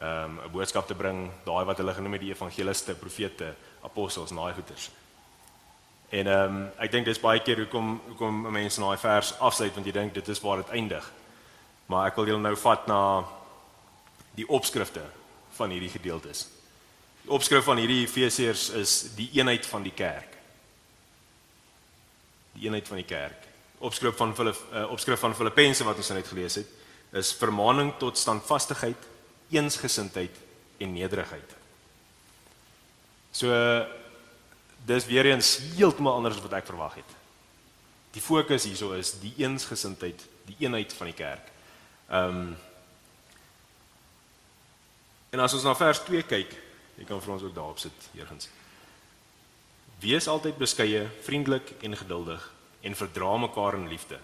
ehm 0.00 0.24
um, 0.24 0.40
'n 0.44 0.50
boodskap 0.50 0.86
te 0.86 0.94
bring, 0.94 1.30
daai 1.44 1.64
wat 1.64 1.78
hulle 1.78 1.94
genoem 1.94 2.12
het 2.12 2.20
die 2.20 2.32
evangeliste, 2.32 2.94
profete, 2.94 3.54
apostels, 3.82 4.30
naai 4.30 4.54
goeters. 4.54 4.90
En 6.10 6.26
ehm 6.26 6.56
um, 6.56 6.70
ek 6.78 6.90
dink 6.90 7.04
dis 7.04 7.20
baie 7.20 7.40
keer 7.40 7.56
hoekom 7.56 8.00
hoekom 8.08 8.50
mense 8.50 8.80
na 8.80 8.86
daai 8.86 8.98
vers 8.98 9.38
afsluit 9.38 9.74
want 9.74 9.86
jy 9.86 9.92
dink 9.92 10.14
dit 10.14 10.28
is 10.28 10.40
waar 10.40 10.56
dit 10.56 10.68
eindig. 10.68 11.12
Maar 11.90 12.10
ek 12.10 12.20
wil 12.20 12.30
julle 12.30 12.44
nou 12.44 12.54
vat 12.62 12.86
na 12.86 13.02
die 14.38 14.46
opskrifte 14.46 15.02
van 15.58 15.72
hierdie 15.74 15.90
gedeeltes. 15.90 16.46
Die 17.24 17.32
opskrif 17.34 17.66
van 17.66 17.80
hierdie 17.82 18.04
Efesiërs 18.04 18.68
is 18.78 18.92
die 19.16 19.28
eenheid 19.40 19.66
van 19.66 19.82
die 19.84 19.94
kerk. 19.94 20.36
Die 22.54 22.68
eenheid 22.68 22.86
van 22.88 23.00
die 23.02 23.08
kerk. 23.08 23.48
Opskrif 23.82 24.16
van 24.20 24.36
Filip 24.36 24.60
uh, 24.70 24.86
opskrif 24.92 25.20
van 25.22 25.34
Filippense 25.34 25.86
wat 25.88 25.98
ons 25.98 26.12
net 26.14 26.30
gelees 26.30 26.60
het 26.60 26.76
is 27.10 27.32
vermaaning 27.34 27.88
tot 27.98 28.18
standvastigheid, 28.18 29.06
eensgesindheid 29.50 30.36
en 30.78 30.92
nederigheid. 30.94 31.56
So 33.34 33.50
dis 34.86 35.08
weer 35.10 35.32
eens 35.32 35.56
heeltemal 35.74 36.20
anders 36.20 36.38
as 36.38 36.44
wat 36.44 36.54
ek 36.60 36.68
verwag 36.70 37.00
het. 37.00 37.16
Die 38.14 38.22
fokus 38.22 38.68
hierso 38.68 38.92
is 38.94 39.16
die 39.22 39.32
eensgesindheid, 39.42 40.22
die 40.46 40.56
eenheid 40.62 40.94
van 40.94 41.10
die 41.10 41.18
kerk. 41.18 41.50
Ehm 42.10 42.42
um, 42.42 42.56
En 45.30 45.38
as 45.38 45.52
ons 45.54 45.62
na 45.62 45.76
vers 45.78 46.00
2 46.08 46.24
kyk, 46.26 46.54
jy 46.98 47.04
kan 47.06 47.20
vir 47.22 47.32
ons 47.36 47.44
ook 47.46 47.54
daarop 47.54 47.78
sit, 47.78 48.06
Jurgens. 48.18 48.48
Wees 50.02 50.26
altyd 50.26 50.58
beskeie, 50.58 51.04
vriendelik 51.22 51.70
en 51.86 51.94
geduldig 51.96 52.46
en 52.82 52.96
verdra 52.98 53.36
mekaar 53.38 53.76
in 53.78 53.86
liefde. 53.92 54.18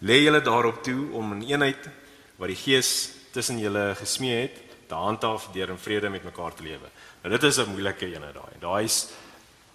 Lê 0.00 0.22
julle 0.22 0.40
daarop 0.40 0.80
toe 0.86 1.10
om 1.18 1.34
in 1.36 1.42
eenheid 1.50 1.90
wat 2.38 2.48
die 2.48 2.56
Gees 2.56 3.10
tussen 3.34 3.60
julle 3.60 3.90
gesmee 3.98 4.46
het, 4.46 4.56
te 4.88 4.96
handhaaf 4.96 5.50
deur 5.52 5.74
in 5.74 5.78
vrede 5.78 6.08
met 6.10 6.24
mekaar 6.24 6.56
te 6.56 6.64
lewe. 6.64 6.88
Nou 7.22 7.34
dit 7.36 7.42
is 7.42 7.58
'n 7.58 7.70
moeilike 7.70 8.06
een 8.06 8.24
daai. 8.32 8.54
Daai's 8.60 9.08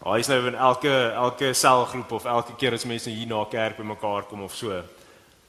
daai's 0.04 0.28
nou 0.28 0.48
in 0.48 0.56
elke 0.56 1.12
elke 1.14 1.54
selgroep 1.54 2.12
of 2.12 2.25
elke 2.25 2.56
keer 2.56 2.74
as 2.74 2.86
mense 2.86 3.10
hier 3.10 3.28
na 3.28 3.46
kerk 3.46 3.78
bymekaar 3.78 4.24
kom 4.24 4.42
of 4.44 4.56
so. 4.56 4.84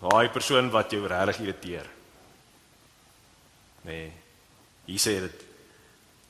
Daai 0.01 0.29
persoon 0.29 0.71
wat 0.71 0.91
jou 0.93 1.07
regtig 1.07 1.41
irriteer. 1.41 1.87
Nee. 3.87 4.11
Hier 4.87 5.01
sê 5.03 5.19
dit 5.21 5.45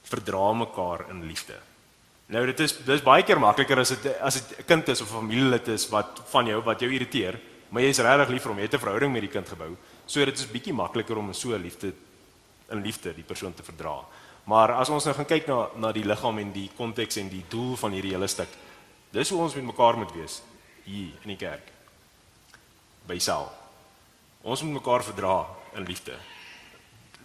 verdra 0.07 0.53
mekaar 0.53 1.09
in 1.11 1.25
liefde. 1.27 1.57
Nou 2.33 2.43
dit 2.47 2.61
is 2.63 2.75
dis 2.87 3.05
baie 3.07 3.23
keer 3.27 3.39
makliker 3.43 3.79
as 3.83 3.93
dit 3.95 4.07
as 4.21 4.39
dit 4.41 4.59
'n 4.59 4.67
kind 4.67 4.89
is 4.89 5.01
of 5.01 5.11
'n 5.11 5.19
familielid 5.21 5.69
is 5.69 5.89
wat 5.89 6.23
van 6.31 6.47
jou 6.47 6.61
wat 6.63 6.81
jou 6.81 6.91
irriteer, 6.91 7.39
maar 7.71 7.83
jy 7.83 7.89
is 7.89 7.99
regtig 7.99 8.29
lief 8.29 8.43
vir 8.43 8.51
hom, 8.51 8.59
jy 8.59 8.65
het 8.65 8.75
'n 8.75 8.87
verhouding 8.87 9.13
met 9.13 9.23
die 9.23 9.31
kind 9.31 9.49
gebou. 9.49 9.77
So 10.07 10.25
dit 10.25 10.39
is 10.39 10.47
bietjie 10.47 10.73
makliker 10.73 11.17
om 11.17 11.33
so 11.33 11.57
liefde 11.57 11.93
in 12.71 12.83
liefde 12.83 13.15
die 13.15 13.25
persoon 13.25 13.55
te 13.55 13.63
verdra. 13.63 14.05
Maar 14.45 14.73
as 14.73 14.89
ons 14.89 15.05
nou 15.05 15.15
gaan 15.15 15.27
kyk 15.27 15.47
na 15.47 15.69
na 15.77 15.93
die 15.93 16.05
liggaam 16.05 16.39
en 16.39 16.53
die 16.53 16.71
konteks 16.77 17.17
en 17.17 17.29
die 17.29 17.45
doel 17.49 17.77
van 17.77 17.93
hierdie 17.93 18.13
hele 18.13 18.27
stuk, 18.27 18.49
dis 19.11 19.31
hoe 19.31 19.41
ons 19.41 19.55
met 19.55 19.65
mekaar 19.65 19.97
moet 19.97 20.13
wees 20.13 20.43
hier 20.85 21.13
in 21.23 21.29
die 21.29 21.37
kerk. 21.37 21.75
By 23.07 23.19
Saul. 23.19 23.51
Ons 24.43 24.63
moet 24.63 24.79
mekaar 24.79 25.05
verdra 25.05 25.47
in 25.75 25.87
liefde. 25.87 26.15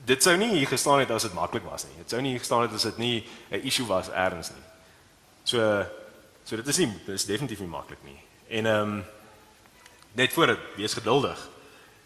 Dit 0.06 0.24
sou 0.24 0.34
nie 0.38 0.50
hier 0.56 0.68
gestaan 0.68 1.00
het 1.04 1.12
as 1.14 1.28
dit 1.28 1.34
maklik 1.38 1.66
was 1.70 1.86
nie. 1.86 1.98
Dit 2.02 2.10
sou 2.10 2.22
nie 2.22 2.34
hier 2.34 2.42
gestaan 2.42 2.66
het 2.66 2.74
as 2.74 2.88
dit 2.90 2.98
nie 2.98 3.28
'n 3.52 3.62
issue 3.66 3.86
was 3.86 4.10
eers 4.10 4.50
nie. 4.50 4.66
So 5.44 5.86
so 6.44 6.56
dit 6.56 6.68
is 6.68 6.78
nie 6.78 6.88
dit 7.06 7.16
is 7.16 7.26
definitief 7.26 7.60
nie 7.60 7.68
maklik 7.68 8.04
nie. 8.04 8.20
En 8.50 8.66
ehm 8.66 8.82
um, 8.82 9.06
net 10.14 10.34
voor 10.34 10.48
dit 10.48 10.60
wees 10.76 10.94
geduldig. 10.94 11.50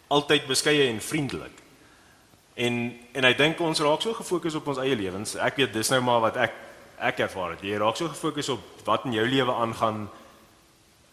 Altyd 0.07 0.47
beskeie 0.47 0.89
en 0.89 1.01
vriendelik. 1.01 1.63
En 2.53 2.99
en 3.11 3.23
ek 3.23 3.37
dink 3.37 3.59
ons 3.59 3.79
raak 3.79 4.01
so 4.01 4.13
gefokus 4.13 4.55
op 4.55 4.67
ons 4.67 4.77
eie 4.77 4.95
lewens. 4.95 5.35
Ek 5.35 5.55
weet 5.55 5.73
dis 5.73 5.89
nou 5.89 6.01
maar 6.01 6.19
wat 6.19 6.37
ek 6.37 6.53
ek 6.99 7.19
ervaar 7.19 7.55
het. 7.55 7.61
Jy 7.61 7.77
raak 7.77 7.97
so 7.97 8.07
gefokus 8.07 8.49
op 8.49 8.61
wat 8.85 9.05
in 9.05 9.13
jou 9.13 9.27
lewe 9.27 9.53
aangaan. 9.53 10.09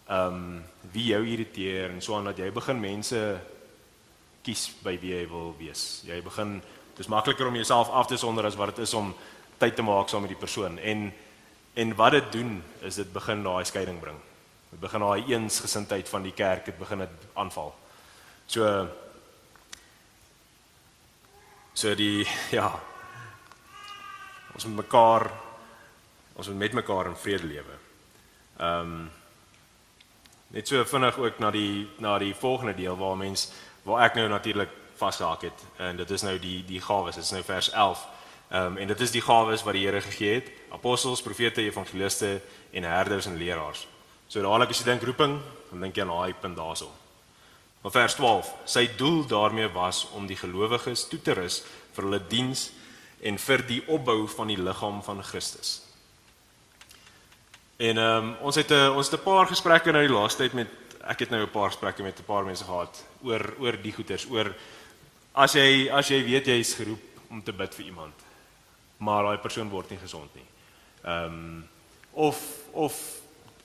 Ehm 0.09 0.35
um, 0.35 0.63
wie 0.93 1.07
jou 1.13 1.23
irriteer 1.25 1.91
en 1.91 2.03
so 2.03 2.17
aan 2.17 2.25
dat 2.25 2.39
jy 2.39 2.51
begin 2.53 2.81
mense 2.81 3.41
kies 4.43 4.67
by 4.83 4.99
wie 5.01 5.15
jy 5.15 5.29
wil 5.31 5.55
wees. 5.59 6.03
Jy 6.05 6.23
begin 6.23 6.63
dis 6.97 7.09
makliker 7.09 7.47
om 7.47 7.55
jouself 7.55 7.89
af 7.89 8.07
te 8.07 8.17
sonder 8.17 8.47
as 8.47 8.59
wat 8.59 8.75
dit 8.75 8.83
is 8.85 8.95
om 8.95 9.15
tyd 9.59 9.77
te 9.77 9.83
maak 9.83 10.09
saam 10.09 10.27
met 10.27 10.35
die 10.35 10.41
persoon. 10.41 10.79
En 10.79 11.13
En 11.73 11.95
wat 11.95 12.11
dit 12.11 12.33
doen 12.33 12.63
is 12.81 12.95
dit 12.95 13.13
begin 13.13 13.43
daai 13.43 13.65
skeiding 13.65 14.01
bring. 14.01 14.19
Dit 14.71 14.81
begin 14.81 15.01
daai 15.01 15.25
eensgesindheid 15.25 16.09
van 16.09 16.23
die 16.23 16.35
kerk, 16.37 16.65
dit 16.65 16.79
begin 16.79 17.05
dit 17.05 17.25
aanval. 17.33 17.73
So 18.47 18.89
so 21.73 21.95
die 21.97 22.29
ja. 22.59 22.69
Ons 24.53 24.69
moet 24.69 24.85
mekaar 24.85 25.31
ons 26.37 26.49
moet 26.49 26.59
met 26.59 26.73
mekaar 26.73 27.09
in 27.09 27.17
vrede 27.17 27.49
lewe. 27.49 27.81
Ehm 28.59 28.95
um, 28.95 29.11
net 30.53 30.69
so 30.69 30.85
vinnig 30.85 31.19
ook 31.19 31.39
na 31.39 31.51
die 31.51 31.89
na 31.99 32.19
die 32.19 32.35
volgende 32.35 32.75
deel 32.77 32.97
waar 32.97 33.17
mens 33.17 33.51
waar 33.83 34.05
ek 34.05 34.15
nou 34.15 34.29
natuurlik 34.29 34.69
vasgehaak 35.01 35.43
het 35.49 35.65
en 35.77 35.97
dit 35.97 36.11
is 36.11 36.23
nou 36.23 36.39
die 36.39 36.65
die 36.67 36.81
gawes, 36.81 37.15
dit 37.15 37.25
is 37.25 37.33
nou 37.33 37.43
vers 37.43 37.71
11. 37.71 38.09
Ehm 38.53 38.67
um, 38.67 38.77
en 38.77 38.87
dit 38.87 39.01
is 39.01 39.11
die 39.11 39.25
gawes 39.25 39.63
wat 39.65 39.75
die 39.75 39.87
Here 39.87 40.01
gegee 40.01 40.35
het: 40.35 40.51
apostels, 40.71 41.23
profete, 41.23 41.63
evangeliste 41.63 42.41
en 42.71 42.85
herders 42.85 43.27
en 43.27 43.37
leraars. 43.37 43.87
So 44.29 44.43
dadelik 44.43 44.71
as 44.71 44.79
jy 44.79 44.85
dink 44.85 45.03
roeping, 45.03 45.41
dan 45.71 45.81
dink 45.81 45.97
jy 45.97 46.03
aan 46.03 46.13
daai 46.13 46.35
punt 46.41 46.57
daarso. 46.57 46.91
Maar 47.83 47.93
vers 47.93 48.15
12, 48.15 48.55
sy 48.65 48.91
doel 48.97 49.27
daarmee 49.27 49.69
was 49.73 50.07
om 50.15 50.27
die 50.27 50.37
gelowiges 50.37 51.09
toe 51.09 51.19
te 51.23 51.35
rus 51.35 51.63
vir 51.93 52.05
hulle 52.05 52.21
diens 52.29 52.71
en 53.21 53.39
vir 53.39 53.65
die 53.67 53.83
opbou 53.87 54.29
van 54.29 54.47
die 54.53 54.59
liggaam 54.61 55.03
van 55.03 55.23
Christus. 55.23 55.82
En 57.83 57.99
ehm 57.99 58.17
um, 58.17 58.35
ons 58.41 58.57
het 58.57 58.71
'n 58.71 58.95
ons 58.97 59.11
het 59.11 59.21
'n 59.21 59.25
paar 59.25 59.47
gesprekke 59.47 59.93
nou 59.93 60.07
die 60.07 60.15
laaste 60.15 60.43
tyd 60.43 60.53
met 60.53 60.69
ek 61.05 61.19
het 61.19 61.31
nou 61.31 61.43
'n 61.43 61.51
paar 61.51 61.71
gesprekke 61.71 62.03
met 62.03 62.19
'n 62.19 62.25
paar 62.25 62.45
mense 62.45 62.65
gehad 62.65 63.05
oor 63.23 63.55
oor 63.59 63.83
die 63.83 63.93
goeters, 63.93 64.27
oor 64.31 64.55
as 65.33 65.53
jy 65.53 65.91
as 65.91 66.09
jy 66.09 66.25
weet 66.25 66.47
jy 66.47 66.59
is 66.59 66.75
geroep 66.75 67.03
om 67.31 67.43
te 67.43 67.53
bid 67.53 67.75
vir 67.75 67.85
iemand 67.85 68.15
maar 69.03 69.27
daai 69.27 69.39
persoon 69.43 69.71
word 69.71 69.91
nie 69.91 69.99
gesond 69.99 70.35
nie. 70.35 70.47
Ehm 71.03 71.25
um, 71.25 71.69
of 72.13 72.39
of 72.73 72.95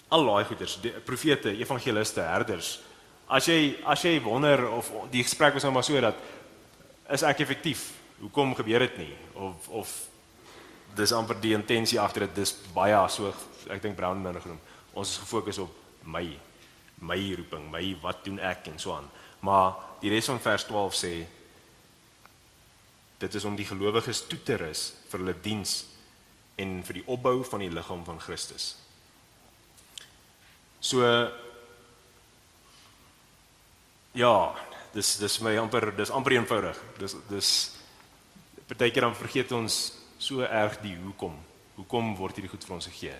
al 0.07 0.25
daai 0.25 0.45
goeders, 0.45 0.77
die 0.81 0.91
profete, 0.91 1.51
evangeliste, 1.51 2.21
herders. 2.21 2.79
As 3.27 3.45
jy 3.45 3.75
as 3.85 4.01
jy 4.01 4.21
wonder 4.23 4.69
of 4.69 4.91
die 5.11 5.23
gesprek 5.23 5.53
was 5.53 5.63
nou 5.63 5.73
maar 5.73 5.83
so 5.83 6.01
dat 6.01 6.15
is 7.09 7.23
ek 7.23 7.39
effektief? 7.39 7.91
Hoekom 8.19 8.55
gebeur 8.55 8.79
dit 8.79 8.97
nie? 8.97 9.13
Of 9.33 9.67
of 9.67 9.93
dis 10.95 11.11
amper 11.11 11.37
die 11.41 11.53
intensie 11.53 11.99
agter 11.99 12.25
dit 12.25 12.35
dis 12.35 12.55
baie 12.73 13.09
so 13.09 13.33
ek 13.73 13.81
dink 13.83 13.97
Brown 13.97 14.21
nou 14.23 14.33
genoem. 14.39 14.59
Ons 14.93 15.15
is 15.15 15.23
gefokus 15.23 15.61
op 15.63 15.73
my 16.05 16.25
my 16.97 17.19
roeping, 17.37 17.67
my 17.69 17.83
wat 18.01 18.23
doen 18.25 18.39
ek 18.41 18.71
en 18.71 18.79
so 18.81 18.95
aan. 18.95 19.05
Maar 19.45 19.75
die 20.01 20.09
res 20.09 20.25
van 20.31 20.39
vers 20.41 20.65
12 20.65 20.95
sê 20.97 21.11
Dit 23.17 23.33
is 23.33 23.45
om 23.49 23.55
die 23.57 23.65
gelowiges 23.65 24.27
toe 24.29 24.37
te 24.45 24.59
rus 24.61 24.91
vir 25.09 25.23
hulle 25.23 25.33
diens 25.41 25.79
en 26.61 26.83
vir 26.85 26.99
die 26.99 27.07
opbou 27.09 27.39
van 27.49 27.63
die 27.63 27.71
liggaam 27.73 28.03
van 28.05 28.19
Christus. 28.21 28.75
So 30.79 31.01
ja, 34.17 34.33
dis 34.93 35.15
dis 35.21 35.39
my 35.45 35.55
amper 35.57 35.89
dis 35.97 36.13
amper 36.13 36.37
eenvoudig. 36.37 36.77
Dis 37.01 37.17
dis 37.29 37.51
partykeer 38.69 39.07
dan 39.07 39.17
vergeet 39.17 39.53
ons 39.57 39.79
so 40.21 40.45
erg 40.45 40.77
die 40.85 40.93
hoekom. 41.01 41.33
Hoekom 41.77 42.13
word 42.17 42.37
hierdie 42.37 42.53
goed 42.53 42.65
vir 42.65 42.77
ons 42.77 42.89
gegee? 42.89 43.17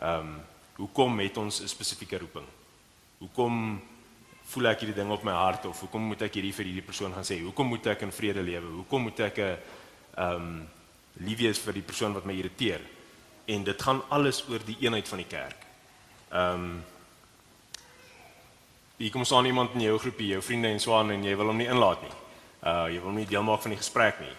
Ehm 0.00 0.18
um, 0.18 0.36
hoekom 0.76 1.18
het 1.18 1.36
ons 1.36 1.60
'n 1.62 1.68
spesifieke 1.68 2.18
roeping? 2.18 2.46
Hoekom 3.18 3.82
voel 4.44 4.66
ek 4.66 4.80
hierdie 4.80 5.02
ding 5.02 5.10
op 5.10 5.22
my 5.22 5.32
hart 5.32 5.64
of 5.64 5.80
hoekom 5.80 6.02
moet 6.02 6.22
ek 6.22 6.34
hierdie 6.34 6.54
vir 6.54 6.64
hierdie 6.64 6.84
persoon 6.84 7.12
gaan 7.12 7.24
sê? 7.24 7.40
Hoekom 7.40 7.66
moet 7.66 7.86
ek 7.86 8.02
in 8.02 8.12
vrede 8.12 8.42
lewe? 8.42 8.66
Hoekom 8.66 9.02
moet 9.02 9.20
ek 9.20 9.38
'n 9.38 9.58
ehm 10.16 10.34
um, 10.34 10.68
lief 11.12 11.38
wees 11.38 11.58
vir 11.58 11.72
die 11.72 11.82
persoon 11.82 12.12
wat 12.12 12.24
my 12.24 12.32
irriteer? 12.32 12.80
En 13.46 13.64
dit 13.64 13.82
gaan 13.82 14.02
alles 14.08 14.44
oor 14.48 14.60
die 14.64 14.76
eenheid 14.80 15.08
van 15.08 15.18
die 15.18 15.28
kerk. 15.28 15.60
Ehm 16.30 16.54
um, 16.54 16.84
Jy 18.96 19.10
kom 19.12 19.26
staan 19.28 19.44
iemand 19.44 19.74
in 19.76 19.82
jou 19.84 19.98
groepie, 20.00 20.30
jou 20.32 20.40
vriende 20.40 20.70
en 20.72 20.78
so 20.80 20.94
aan 20.96 21.10
en 21.12 21.24
jy 21.24 21.34
wil 21.36 21.50
hom 21.50 21.58
nie 21.60 21.68
inlaat 21.68 22.00
nie. 22.00 22.14
Uh 22.64 22.86
jy 22.88 23.00
wil 23.02 23.10
hom 23.10 23.18
nie 23.20 23.28
deel 23.28 23.44
maak 23.44 23.60
van 23.60 23.74
die 23.74 23.80
gesprek 23.80 24.22
nie. 24.24 24.32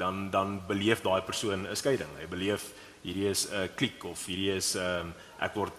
Dan 0.00 0.30
dan 0.34 0.56
beleef 0.66 1.04
daai 1.04 1.22
persoon 1.22 1.66
'n 1.66 1.76
skeiding. 1.76 2.10
Hy 2.18 2.26
beleef 2.26 2.72
hierdie 3.02 3.28
is 3.28 3.46
'n 3.48 3.54
uh, 3.54 3.68
klik 3.74 4.04
of 4.04 4.26
hierdie 4.26 4.52
is 4.56 4.74
ehm 4.74 5.06
um, 5.06 5.14
ek 5.38 5.54
word 5.54 5.72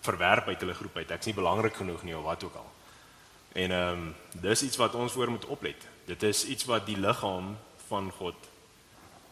verwerp 0.00 0.48
uit 0.48 0.60
hulle 0.60 0.74
groep 0.74 0.96
uit. 0.96 1.10
Ek's 1.10 1.26
nie 1.26 1.34
belangrik 1.34 1.74
genoeg 1.74 2.02
nie 2.02 2.16
of 2.16 2.24
wat 2.24 2.44
ook 2.44 2.54
al. 2.54 2.70
En 3.52 3.70
ehm 3.70 3.92
um, 3.92 4.14
dis 4.40 4.62
iets 4.62 4.76
wat 4.76 4.94
ons 4.94 5.12
voor 5.12 5.30
moet 5.30 5.46
oplet. 5.46 5.88
Dit 6.06 6.22
is 6.22 6.44
iets 6.44 6.64
wat 6.64 6.86
die 6.86 6.98
liggaam 6.98 7.56
van 7.86 8.10
God 8.10 8.36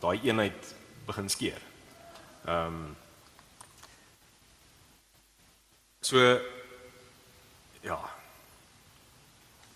daai 0.00 0.20
eenheid 0.22 0.74
begin 1.06 1.28
skeer. 1.28 1.61
Ehm 2.46 2.66
um, 2.66 2.96
So 6.02 6.18
ja. 7.80 7.98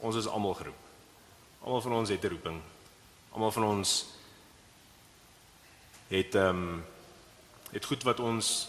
Ons 0.02 0.16
is 0.16 0.26
almal 0.26 0.54
geroep. 0.58 0.82
Almal 1.62 1.80
van 1.80 1.92
ons 1.92 2.08
het 2.10 2.24
'n 2.24 2.28
roeping. 2.28 2.60
Almal 3.30 3.52
van 3.52 3.64
ons 3.64 4.06
het 6.08 6.34
ehm 6.34 6.48
um, 6.48 6.84
het 7.76 7.84
goed 7.84 8.02
wat 8.08 8.20
ons 8.20 8.68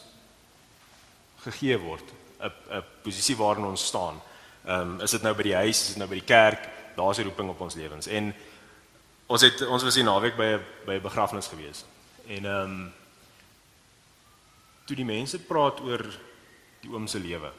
gegee 1.45 1.77
word, 1.79 2.03
'n 2.39 2.51
'n 2.77 2.83
posisie 3.03 3.37
waarin 3.37 3.65
ons 3.65 3.85
staan. 3.85 4.21
Ehm 4.65 4.81
um, 4.81 5.01
is 5.01 5.11
dit 5.11 5.21
nou 5.21 5.35
by 5.35 5.43
die 5.43 5.55
huis, 5.55 5.81
is 5.81 5.87
dit 5.87 5.97
nou 5.97 6.09
by 6.09 6.19
die 6.19 6.33
kerk, 6.35 6.69
daar's 6.95 7.17
'n 7.17 7.23
roeping 7.23 7.49
op 7.49 7.61
ons 7.61 7.75
lewens. 7.75 8.07
En 8.07 8.35
ons 9.25 9.41
het 9.41 9.67
ons 9.67 9.83
was 9.83 9.95
hier 9.95 10.03
naweek 10.03 10.35
by 10.35 10.43
'n 10.43 10.63
by 10.85 10.93
'n 10.93 11.01
begrafnis 11.01 11.47
gewees. 11.47 11.85
En 12.27 12.45
ehm 12.45 12.63
um, 12.63 12.93
toe 14.85 14.95
die 14.95 15.05
mense 15.05 15.39
praat 15.39 15.79
oor 15.79 16.03
die 16.81 16.91
oom 16.91 17.07
se 17.07 17.19
lewe. 17.19 17.51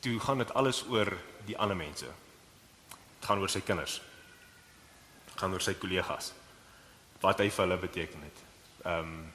Toe 0.00 0.20
gaan 0.20 0.38
dit 0.38 0.54
alles 0.54 0.84
oor 0.88 1.16
die 1.44 1.58
ander 1.58 1.76
mense. 1.76 2.06
Dit 3.18 3.28
gaan 3.28 3.38
oor 3.38 3.48
sy 3.48 3.60
kinders. 3.60 4.00
Dit 5.26 5.38
gaan 5.40 5.52
oor 5.52 5.60
sy 5.60 5.74
kollegas. 5.74 6.32
Wat 7.20 7.38
hy 7.38 7.50
vir 7.50 7.64
hulle 7.64 7.76
beteken 7.76 8.22
het. 8.22 8.38
Ehm 8.84 8.98
um, 8.98 9.32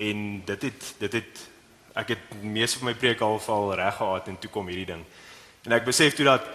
en 0.00 0.42
dit 0.48 0.62
het 0.62 0.94
dit 0.98 1.12
het 1.18 1.40
ek 2.00 2.14
het 2.14 2.42
meeste 2.42 2.78
van 2.80 2.90
my 2.90 2.96
preek 2.96 3.20
al 3.20 3.38
val 3.42 3.74
reg 3.76 3.96
gehad 3.98 4.28
en 4.30 4.38
toe 4.38 4.50
kom 4.50 4.68
hierdie 4.70 4.88
ding. 4.92 5.02
En 5.66 5.74
ek 5.76 5.84
besef 5.84 6.14
toe 6.16 6.24
dat 6.28 6.46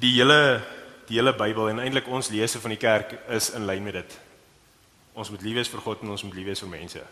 die 0.00 0.12
hele 0.18 0.62
die 1.06 1.20
hele 1.20 1.32
Bybel 1.38 1.70
en 1.70 1.80
eintlik 1.84 2.08
ons 2.10 2.32
lese 2.34 2.58
van 2.58 2.72
die 2.74 2.82
kerk 2.82 3.12
is 3.30 3.52
in 3.54 3.66
lyn 3.66 3.84
met 3.86 3.94
dit. 4.00 4.16
Ons 5.14 5.30
moet 5.30 5.42
lief 5.46 5.54
wees 5.60 5.70
vir 5.70 5.82
God 5.84 6.02
en 6.02 6.14
ons 6.14 6.24
moet 6.26 6.34
lief 6.34 6.48
wees 6.50 6.62
vir 6.64 6.72
mense. 6.72 7.02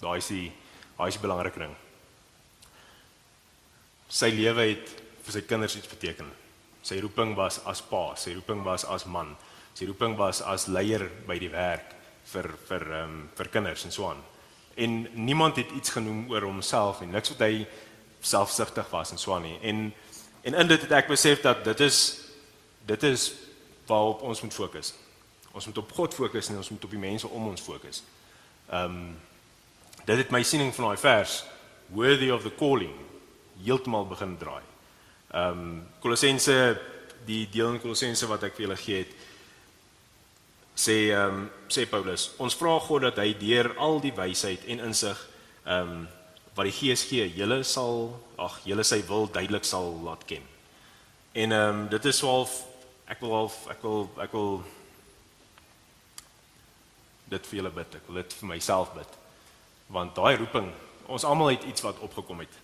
Daai 0.00 0.18
is 0.18 0.30
die 0.30 0.48
daai 0.96 1.08
is 1.08 1.18
die 1.18 1.24
belangrike 1.24 1.62
ding. 1.62 1.74
Sy 4.10 4.30
lewe 4.34 4.66
het 4.72 4.94
vir 5.24 5.34
sy 5.34 5.42
kinders 5.46 5.76
iets 5.78 5.90
beteken. 5.90 6.30
Sy 6.82 6.98
roeping 7.02 7.34
was 7.36 7.60
as 7.68 7.82
pa, 7.84 8.14
sy 8.16 8.34
roeping 8.34 8.64
was 8.66 8.86
as 8.88 9.06
man. 9.06 9.34
Sy 9.74 9.86
roeping 9.90 10.16
was 10.18 10.40
as 10.42 10.66
leier 10.68 11.06
by 11.26 11.38
die 11.38 11.52
werk 11.52 11.94
vir 12.32 12.50
vir 12.68 12.86
ehm 12.86 13.14
um, 13.14 13.22
vir 13.36 13.50
kinders 13.52 13.84
en 13.86 13.94
so 13.94 14.08
aan. 14.10 14.22
En 14.74 15.08
niemand 15.12 15.56
het 15.56 15.70
iets 15.70 15.90
genoem 15.90 16.30
oor 16.30 16.42
homself 16.42 17.00
en 17.00 17.10
niks 17.10 17.28
wat 17.28 17.38
hy 17.38 17.66
selfsugtig 18.20 18.90
was 18.90 19.10
en 19.10 19.18
so 19.18 19.34
aan 19.34 19.42
nie. 19.42 19.58
En 19.60 19.94
en 20.42 20.54
in 20.54 20.66
dit 20.66 20.80
het 20.80 20.92
ek 20.96 21.08
besef 21.08 21.40
dat 21.40 21.64
dit 21.64 21.80
is 21.80 22.20
dit 22.88 23.02
is 23.02 23.32
waarop 23.86 24.22
ons 24.22 24.40
moet 24.40 24.54
fokus. 24.54 24.94
Ons 25.52 25.66
moet 25.66 25.78
op 25.78 25.92
God 25.92 26.14
fokus 26.14 26.48
en 26.48 26.56
ons 26.56 26.70
moet 26.70 26.84
op 26.84 26.90
die 26.90 26.98
mense 27.02 27.28
om 27.28 27.48
ons 27.48 27.60
fokus. 27.60 28.02
Ehm 28.70 28.84
um, 28.84 29.18
dit 30.04 30.16
het 30.16 30.30
my 30.30 30.42
siening 30.42 30.74
van 30.74 30.84
daai 30.84 30.98
vers 30.98 31.44
worthy 31.86 32.30
of 32.30 32.42
the 32.42 32.54
calling 32.54 32.94
heeltemal 33.64 34.06
begin 34.06 34.36
draai. 34.38 34.62
Ehm 35.30 35.58
um, 35.58 35.86
Kolossense 36.00 36.80
die 37.26 37.48
deel 37.50 37.74
in 37.74 37.80
Kolossense 37.80 38.26
wat 38.26 38.42
ek 38.48 38.56
vir 38.56 38.66
julle 38.66 38.80
gee 38.80 39.02
het 39.04 39.19
sê 40.80 40.96
ehm 41.10 41.42
um, 41.42 41.50
sê 41.68 41.84
Paulus, 41.86 42.30
ons 42.38 42.56
vra 42.56 42.78
God 42.80 43.04
dat 43.08 43.20
hy 43.20 43.34
deur 43.38 43.74
al 43.78 44.00
die 44.00 44.14
wysheid 44.16 44.64
en 44.72 44.86
insig 44.88 45.18
ehm 45.66 45.92
um, 45.92 46.08
wat 46.56 46.66
die 46.66 46.74
Gees 46.74 47.04
gee, 47.06 47.28
julle 47.36 47.62
sal 47.64 48.10
ag, 48.36 48.58
julle 48.66 48.84
sy 48.84 48.98
wil 49.08 49.28
duidelik 49.30 49.64
sal 49.64 49.92
laat 50.04 50.24
ken. 50.28 50.42
En 51.32 51.52
ehm 51.52 51.68
um, 51.68 51.86
dit 51.92 52.10
is 52.10 52.20
swaalf 52.22 52.56
ek 53.10 53.20
wil 53.20 53.34
half 53.34 53.56
ek 53.70 53.82
wil 53.82 54.08
ek 54.24 54.32
wil 54.32 54.62
dit 57.30 57.46
vir 57.46 57.60
julle 57.60 57.72
bid. 57.74 57.94
Ek 57.94 58.08
wil 58.08 58.22
dit 58.22 58.36
vir 58.40 58.50
myself 58.50 58.92
bid. 58.96 59.18
Want 59.94 60.16
daai 60.18 60.36
roeping, 60.40 60.72
ons 61.06 61.24
almal 61.26 61.54
het 61.54 61.64
iets 61.70 61.84
wat 61.86 62.02
opgekom 62.02 62.42
het. 62.42 62.54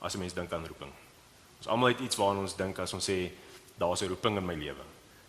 As 0.00 0.14
'n 0.14 0.18
mens 0.18 0.34
dink 0.36 0.52
aan 0.52 0.66
roeping. 0.66 0.92
Ons 1.58 1.68
almal 1.68 1.88
het 1.88 2.00
iets 2.00 2.16
waaraan 2.16 2.44
ons 2.44 2.56
dink 2.56 2.78
as 2.78 2.92
ons 2.92 3.10
sê 3.10 3.30
daar's 3.78 4.02
'n 4.02 4.08
roeping 4.08 4.36
in 4.36 4.46
my 4.46 4.54
lewe. 4.54 4.84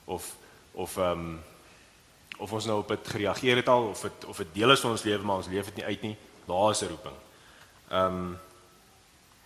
Of 0.06 0.36
of 0.74 0.98
ehm 0.98 1.12
um, 1.12 1.44
of 2.38 2.52
ons 2.52 2.66
nou 2.66 2.80
op 2.80 2.88
dit 2.88 3.08
gereageer 3.08 3.56
het 3.56 3.70
al 3.70 3.88
of 3.90 4.02
dit 4.02 4.26
of 4.26 4.38
dit 4.38 4.54
deel 4.54 4.72
is 4.72 4.84
van 4.84 4.92
ons 4.92 5.04
lewe 5.04 5.24
maar 5.24 5.42
ons 5.44 5.52
leef 5.52 5.66
dit 5.72 5.76
nie 5.76 5.86
uit 5.86 6.02
nie. 6.02 6.18
Daar 6.46 6.72
is 6.72 6.82
'n 6.82 6.88
roeping. 6.88 7.18
Ehm 7.90 8.06
um, 8.06 8.38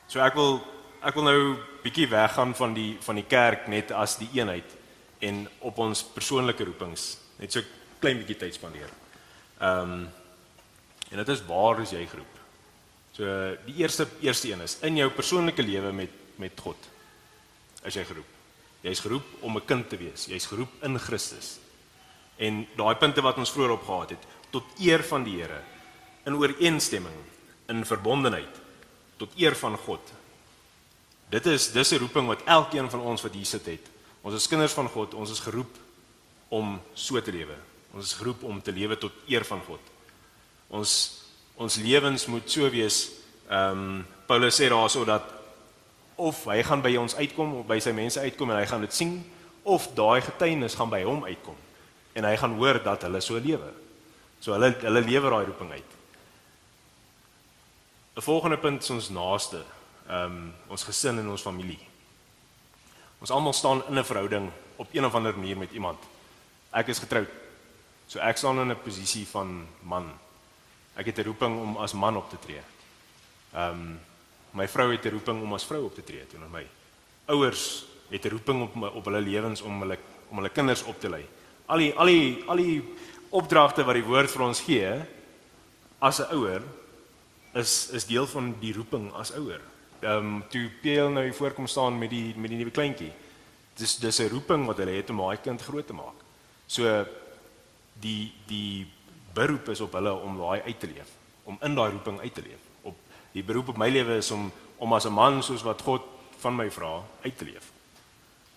so 0.07 0.19
ek 0.19 0.33
wil 0.33 0.61
ek 1.01 1.13
wil 1.13 1.23
nou 1.23 1.57
bietjie 1.83 2.07
weggaan 2.07 2.55
van 2.55 2.73
die 2.73 2.97
van 2.99 3.15
die 3.15 3.27
kerk 3.27 3.67
net 3.67 3.91
as 3.91 4.17
die 4.17 4.29
eenheid 4.33 4.75
en 5.19 5.47
op 5.59 5.77
ons 5.77 6.03
persoonlike 6.03 6.63
roepings 6.63 7.17
net 7.37 7.51
so 7.51 7.61
klein 7.99 8.17
bietjie 8.17 8.37
tyd 8.37 8.53
spandeer. 8.53 8.89
Ehm 9.59 9.91
um, 9.91 10.09
en 11.11 11.17
dit 11.17 11.29
is 11.29 11.45
waar 11.45 11.79
is 11.81 11.91
jy 11.91 12.05
geroep? 12.05 12.35
So 13.11 13.23
die 13.65 13.75
eerste 13.81 14.07
eerste 14.21 14.51
een 14.51 14.61
is 14.61 14.77
in 14.81 14.95
jou 14.95 15.09
persoonlike 15.09 15.63
lewe 15.63 15.91
met 15.91 16.09
met 16.39 16.59
God. 16.59 16.77
Is 17.83 17.95
jy 17.95 18.05
geroep? 18.05 18.37
Jy's 18.81 18.99
geroep 18.99 19.25
om 19.41 19.57
'n 19.57 19.65
kind 19.65 19.89
te 19.89 19.97
wees. 19.97 20.25
Jy's 20.25 20.45
geroep 20.45 20.83
in 20.83 20.99
Christus. 20.99 21.59
En 22.39 22.63
daai 22.77 22.95
punte 22.95 23.21
wat 23.21 23.37
ons 23.41 23.51
vroeër 23.51 23.75
opgehaat 23.75 24.15
het, 24.15 24.27
tot 24.53 24.79
eer 24.79 25.03
van 25.03 25.25
die 25.27 25.35
Here, 25.41 25.59
in 26.25 26.37
ooreenstemming, 26.39 27.17
in 27.69 27.83
verbondenheid, 27.85 28.61
tot 29.19 29.35
eer 29.37 29.55
van 29.59 29.75
God. 29.83 30.13
Dit 31.29 31.45
is 31.45 31.71
dis 31.71 31.91
'n 31.91 31.99
roeping 31.99 32.27
wat 32.27 32.43
elkeen 32.45 32.89
van 32.89 32.99
ons 32.99 33.21
wat 33.21 33.33
hier 33.33 33.45
sit 33.45 33.65
het. 33.65 33.85
Ons 34.21 34.35
is 34.35 34.47
kinders 34.47 34.73
van 34.73 34.87
God, 34.87 35.13
ons 35.13 35.31
is 35.31 35.39
geroep 35.39 35.75
om 36.49 36.81
so 36.93 37.21
te 37.21 37.31
lewe. 37.31 37.55
Ons 37.93 38.05
is 38.05 38.13
geroep 38.13 38.43
om 38.43 38.61
te 38.61 38.71
lewe 38.71 38.97
tot 38.97 39.11
eer 39.27 39.45
van 39.45 39.61
God. 39.67 39.79
Ons 40.67 41.17
ons 41.55 41.75
lewens 41.75 42.25
moet 42.25 42.51
so 42.51 42.69
wees. 42.69 43.11
Ehm 43.49 43.71
um, 43.71 44.05
Paulus 44.25 44.55
sê 44.61 44.69
daarso 44.69 45.05
dat 45.05 45.23
of 46.15 46.45
hy 46.45 46.63
gaan 46.63 46.81
by 46.81 46.95
ons 46.95 47.15
uitkom 47.15 47.53
of 47.53 47.65
by 47.65 47.79
sy 47.79 47.91
mense 47.91 48.19
uitkom 48.19 48.49
en 48.51 48.57
hy 48.57 48.65
gaan 48.65 48.81
dit 48.81 48.93
sien 48.93 49.25
of 49.63 49.87
daai 49.95 50.21
getuienis 50.21 50.75
gaan 50.75 50.89
by 50.89 51.03
hom 51.03 51.23
uitkom 51.23 51.55
en 52.13 52.23
hy 52.23 52.35
gaan 52.37 52.55
hoor 52.57 52.83
dat 52.83 53.01
hulle 53.01 53.21
so 53.21 53.39
lewe. 53.39 53.73
So 54.39 54.53
hulle 54.53 54.71
hulle 54.81 55.01
lewe 55.01 55.29
daai 55.29 55.45
roeping 55.45 55.71
uit. 55.71 55.91
'n 58.15 58.21
Volgende 58.21 58.57
punt 58.57 58.83
is 58.83 58.89
ons 58.89 59.09
naaste, 59.09 59.63
ehm 60.07 60.25
um, 60.25 60.53
ons 60.67 60.83
gesin 60.83 61.19
en 61.19 61.29
ons 61.29 61.41
familie. 61.41 61.79
Ons 63.19 63.31
almal 63.31 63.53
staan 63.53 63.83
in 63.87 63.99
'n 63.99 64.03
verhouding 64.03 64.51
op 64.75 64.87
een 64.91 65.05
of 65.05 65.15
ander 65.15 65.37
manier 65.37 65.57
met 65.57 65.71
iemand. 65.71 65.99
Ek 66.71 66.87
is 66.87 66.99
getroud. 66.99 67.29
So 68.07 68.19
ek 68.19 68.37
staan 68.37 68.59
in 68.59 68.71
'n 68.71 68.83
posisie 68.83 69.27
van 69.27 69.67
man. 69.81 70.11
Ek 70.95 71.05
het 71.05 71.17
'n 71.17 71.23
roeping 71.23 71.61
om 71.61 71.77
as 71.77 71.93
man 71.93 72.17
op 72.17 72.29
te 72.29 72.39
tree. 72.39 72.61
Ehm 73.53 73.71
um, 73.71 73.99
my 74.51 74.67
vrou 74.67 74.91
het 74.91 75.05
'n 75.05 75.09
roeping 75.09 75.41
om 75.41 75.53
as 75.53 75.65
vrou 75.65 75.83
op 75.85 75.95
te 75.95 76.03
tree 76.03 76.27
teenoor 76.27 76.49
my. 76.49 76.67
Ouers 77.25 77.85
het 78.09 78.25
'n 78.25 78.29
roeping 78.29 78.61
op 78.61 78.75
my, 78.75 78.87
op 78.87 79.05
hulle 79.05 79.21
lewens 79.21 79.61
om 79.61 79.81
hulle 79.81 79.97
om 80.29 80.37
hulle 80.37 80.49
kinders 80.49 80.83
op 80.83 80.99
te 80.99 81.09
lei. 81.09 81.25
Al 81.69 81.83
die 81.83 81.93
al 81.93 82.09
die 82.09 82.43
al 82.49 82.57
die 82.57 82.81
opdragte 83.29 83.85
wat 83.85 83.97
die 83.99 84.05
woord 84.07 84.31
vir 84.33 84.43
ons 84.45 84.61
gee 84.65 84.89
as 86.01 86.19
'n 86.19 86.33
ouer 86.33 86.63
is 87.53 87.89
is 87.93 88.05
deel 88.05 88.27
van 88.27 88.55
die 88.59 88.73
roeping 88.73 89.11
as 89.13 89.33
ouer. 89.37 89.61
Ehm 90.01 90.17
um, 90.17 90.43
toe 90.49 90.69
Peel 90.81 91.09
nou 91.09 91.23
hier 91.23 91.33
voorkom 91.33 91.67
staan 91.67 91.97
met 91.97 92.09
die 92.09 92.33
met 92.35 92.49
die 92.49 92.57
nuwe 92.57 92.71
kleintjie. 92.71 93.11
Dis 93.75 93.97
dis 93.97 94.19
'n 94.19 94.29
roeping 94.29 94.65
wat 94.65 94.77
hulle 94.77 94.97
het 94.97 95.09
om 95.09 95.17
daai 95.17 95.37
kind 95.37 95.61
groot 95.61 95.87
te 95.87 95.93
maak. 95.93 96.17
So 96.67 97.05
die 97.99 98.33
die 98.47 98.87
beroep 99.33 99.69
is 99.69 99.81
op 99.81 99.93
hulle 99.93 100.13
om 100.13 100.37
daai 100.37 100.61
uit 100.61 100.79
te 100.79 100.87
leef, 100.87 101.09
om 101.43 101.57
in 101.61 101.75
daai 101.75 101.91
roeping 101.91 102.19
uit 102.19 102.33
te 102.33 102.41
leef. 102.41 102.63
Op 102.81 102.95
die 103.31 103.43
beroep 103.43 103.67
op 103.67 103.77
my 103.77 103.89
lewe 103.89 104.17
is 104.17 104.31
om 104.31 104.51
om 104.77 104.93
as 104.93 105.05
'n 105.05 105.13
man 105.13 105.43
soos 105.43 105.61
wat 105.61 105.81
God 105.81 106.01
van 106.39 106.55
my 106.55 106.71
vra 106.71 107.03
uit 107.21 107.37
te 107.37 107.45
leef. 107.45 107.71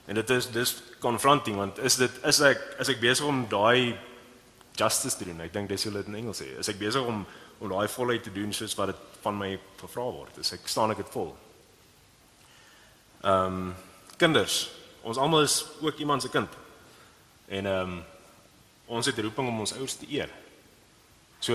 En 0.07 0.15
dit 0.15 0.31
is 0.31 0.51
dis 0.51 0.75
confronting 1.01 1.57
want 1.57 1.79
is 1.79 1.97
dit 1.97 2.25
is 2.27 2.41
ek 2.41 2.63
is 2.83 2.91
ek 2.91 3.01
besig 3.01 3.27
om 3.27 3.45
daai 3.49 3.95
justice 4.79 5.17
te 5.17 5.25
doen. 5.29 5.41
Ek 5.45 5.53
dink 5.55 5.69
dis 5.71 5.85
hoe 5.87 5.93
dit 5.93 6.11
in 6.11 6.19
Engels 6.23 6.43
sê. 6.43 6.49
Is 6.59 6.71
ek 6.73 6.81
besig 6.81 7.07
om 7.07 7.25
om 7.63 7.71
daai 7.71 7.87
volheid 7.89 8.25
te 8.27 8.33
doen 8.35 8.51
soos 8.51 8.75
wat 8.75 8.91
dit 8.91 9.03
van 9.23 9.37
my 9.39 9.53
gevra 9.79 10.09
word. 10.11 10.35
Dis 10.35 10.51
ek 10.57 10.67
staan 10.67 10.91
ek 10.91 11.05
dit 11.05 11.13
vol. 11.15 11.31
Ehm 13.23 13.59
um, 13.61 13.75
kinders, 14.19 14.65
ons 15.07 15.19
almal 15.19 15.47
is 15.47 15.63
ook 15.83 15.99
iemand 16.03 16.23
se 16.23 16.31
kind. 16.31 16.51
En 17.47 17.67
ehm 17.67 17.93
um, 17.93 18.01
ons 18.93 19.07
het 19.07 19.19
roeping 19.19 19.49
om 19.49 19.61
ons 19.63 19.75
ouers 19.79 19.95
te 19.97 20.09
eer. 20.11 20.31
So 21.41 21.55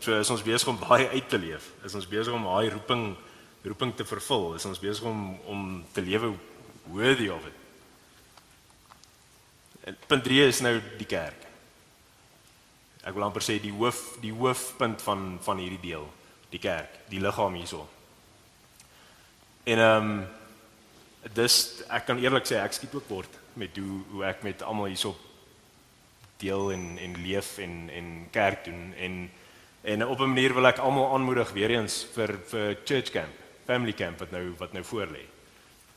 so 0.00 0.16
is 0.16 0.30
ons 0.30 0.42
besig 0.42 0.68
om 0.70 0.78
baie 0.80 1.08
uit 1.08 1.28
te 1.28 1.38
leef. 1.38 1.72
Is 1.84 1.94
ons 1.94 2.08
besig 2.08 2.32
om 2.32 2.46
daai 2.46 2.70
roeping 2.70 3.16
roeping 3.64 3.92
te 3.96 4.04
vervul. 4.04 4.54
Is 4.54 4.64
ons 4.64 4.78
besig 4.80 5.04
om 5.04 5.34
om 5.50 5.84
te 5.92 6.02
lewe 6.02 6.32
worthy 6.86 7.28
of 7.28 7.46
it. 7.46 7.58
En 9.84 9.96
punt 10.06 10.24
3 10.24 10.46
is 10.46 10.60
nou 10.60 10.74
die 10.98 11.08
kerk. 11.08 11.46
Ek 13.00 13.14
wil 13.16 13.24
amper 13.24 13.44
sê 13.44 13.56
die 13.62 13.72
hoof 13.72 14.18
die 14.20 14.32
hoofpunt 14.32 15.00
van 15.02 15.38
van 15.44 15.62
hierdie 15.62 15.80
deel, 15.80 16.04
die 16.52 16.60
kerk, 16.60 17.00
die 17.08 17.22
liggaam 17.22 17.56
hierso. 17.56 17.86
En 19.64 19.78
ehm 19.78 20.10
um, 20.10 20.20
dis 21.36 21.54
ek 21.92 22.06
kan 22.08 22.20
eerlik 22.20 22.46
sê 22.48 22.60
ek 22.60 22.72
skiet 22.76 22.94
ook 22.96 23.08
kort 23.08 23.34
met 23.60 23.76
hoe 23.76 24.00
hoe 24.12 24.24
ek 24.24 24.44
met 24.44 24.62
almal 24.64 24.88
hierso 24.88 25.14
deel 26.40 26.72
en 26.72 26.86
en 26.98 27.16
leef 27.24 27.58
en 27.58 27.74
en 27.92 28.08
kerk 28.32 28.64
doen 28.64 28.94
en 28.96 29.18
en 29.82 30.06
op 30.06 30.20
'n 30.20 30.32
manier 30.32 30.54
wil 30.54 30.66
ek 30.66 30.78
almal 30.78 31.12
aanmoedig 31.14 31.52
weer 31.52 31.70
eens 31.70 32.06
vir 32.14 32.38
vir 32.50 32.76
church 32.84 33.10
camp, 33.10 33.34
family 33.66 33.92
camp 33.92 34.18
wat 34.18 34.30
nou 34.30 34.54
wat 34.58 34.72
nou 34.72 34.84
voor 34.84 35.06
lê. 35.06 35.24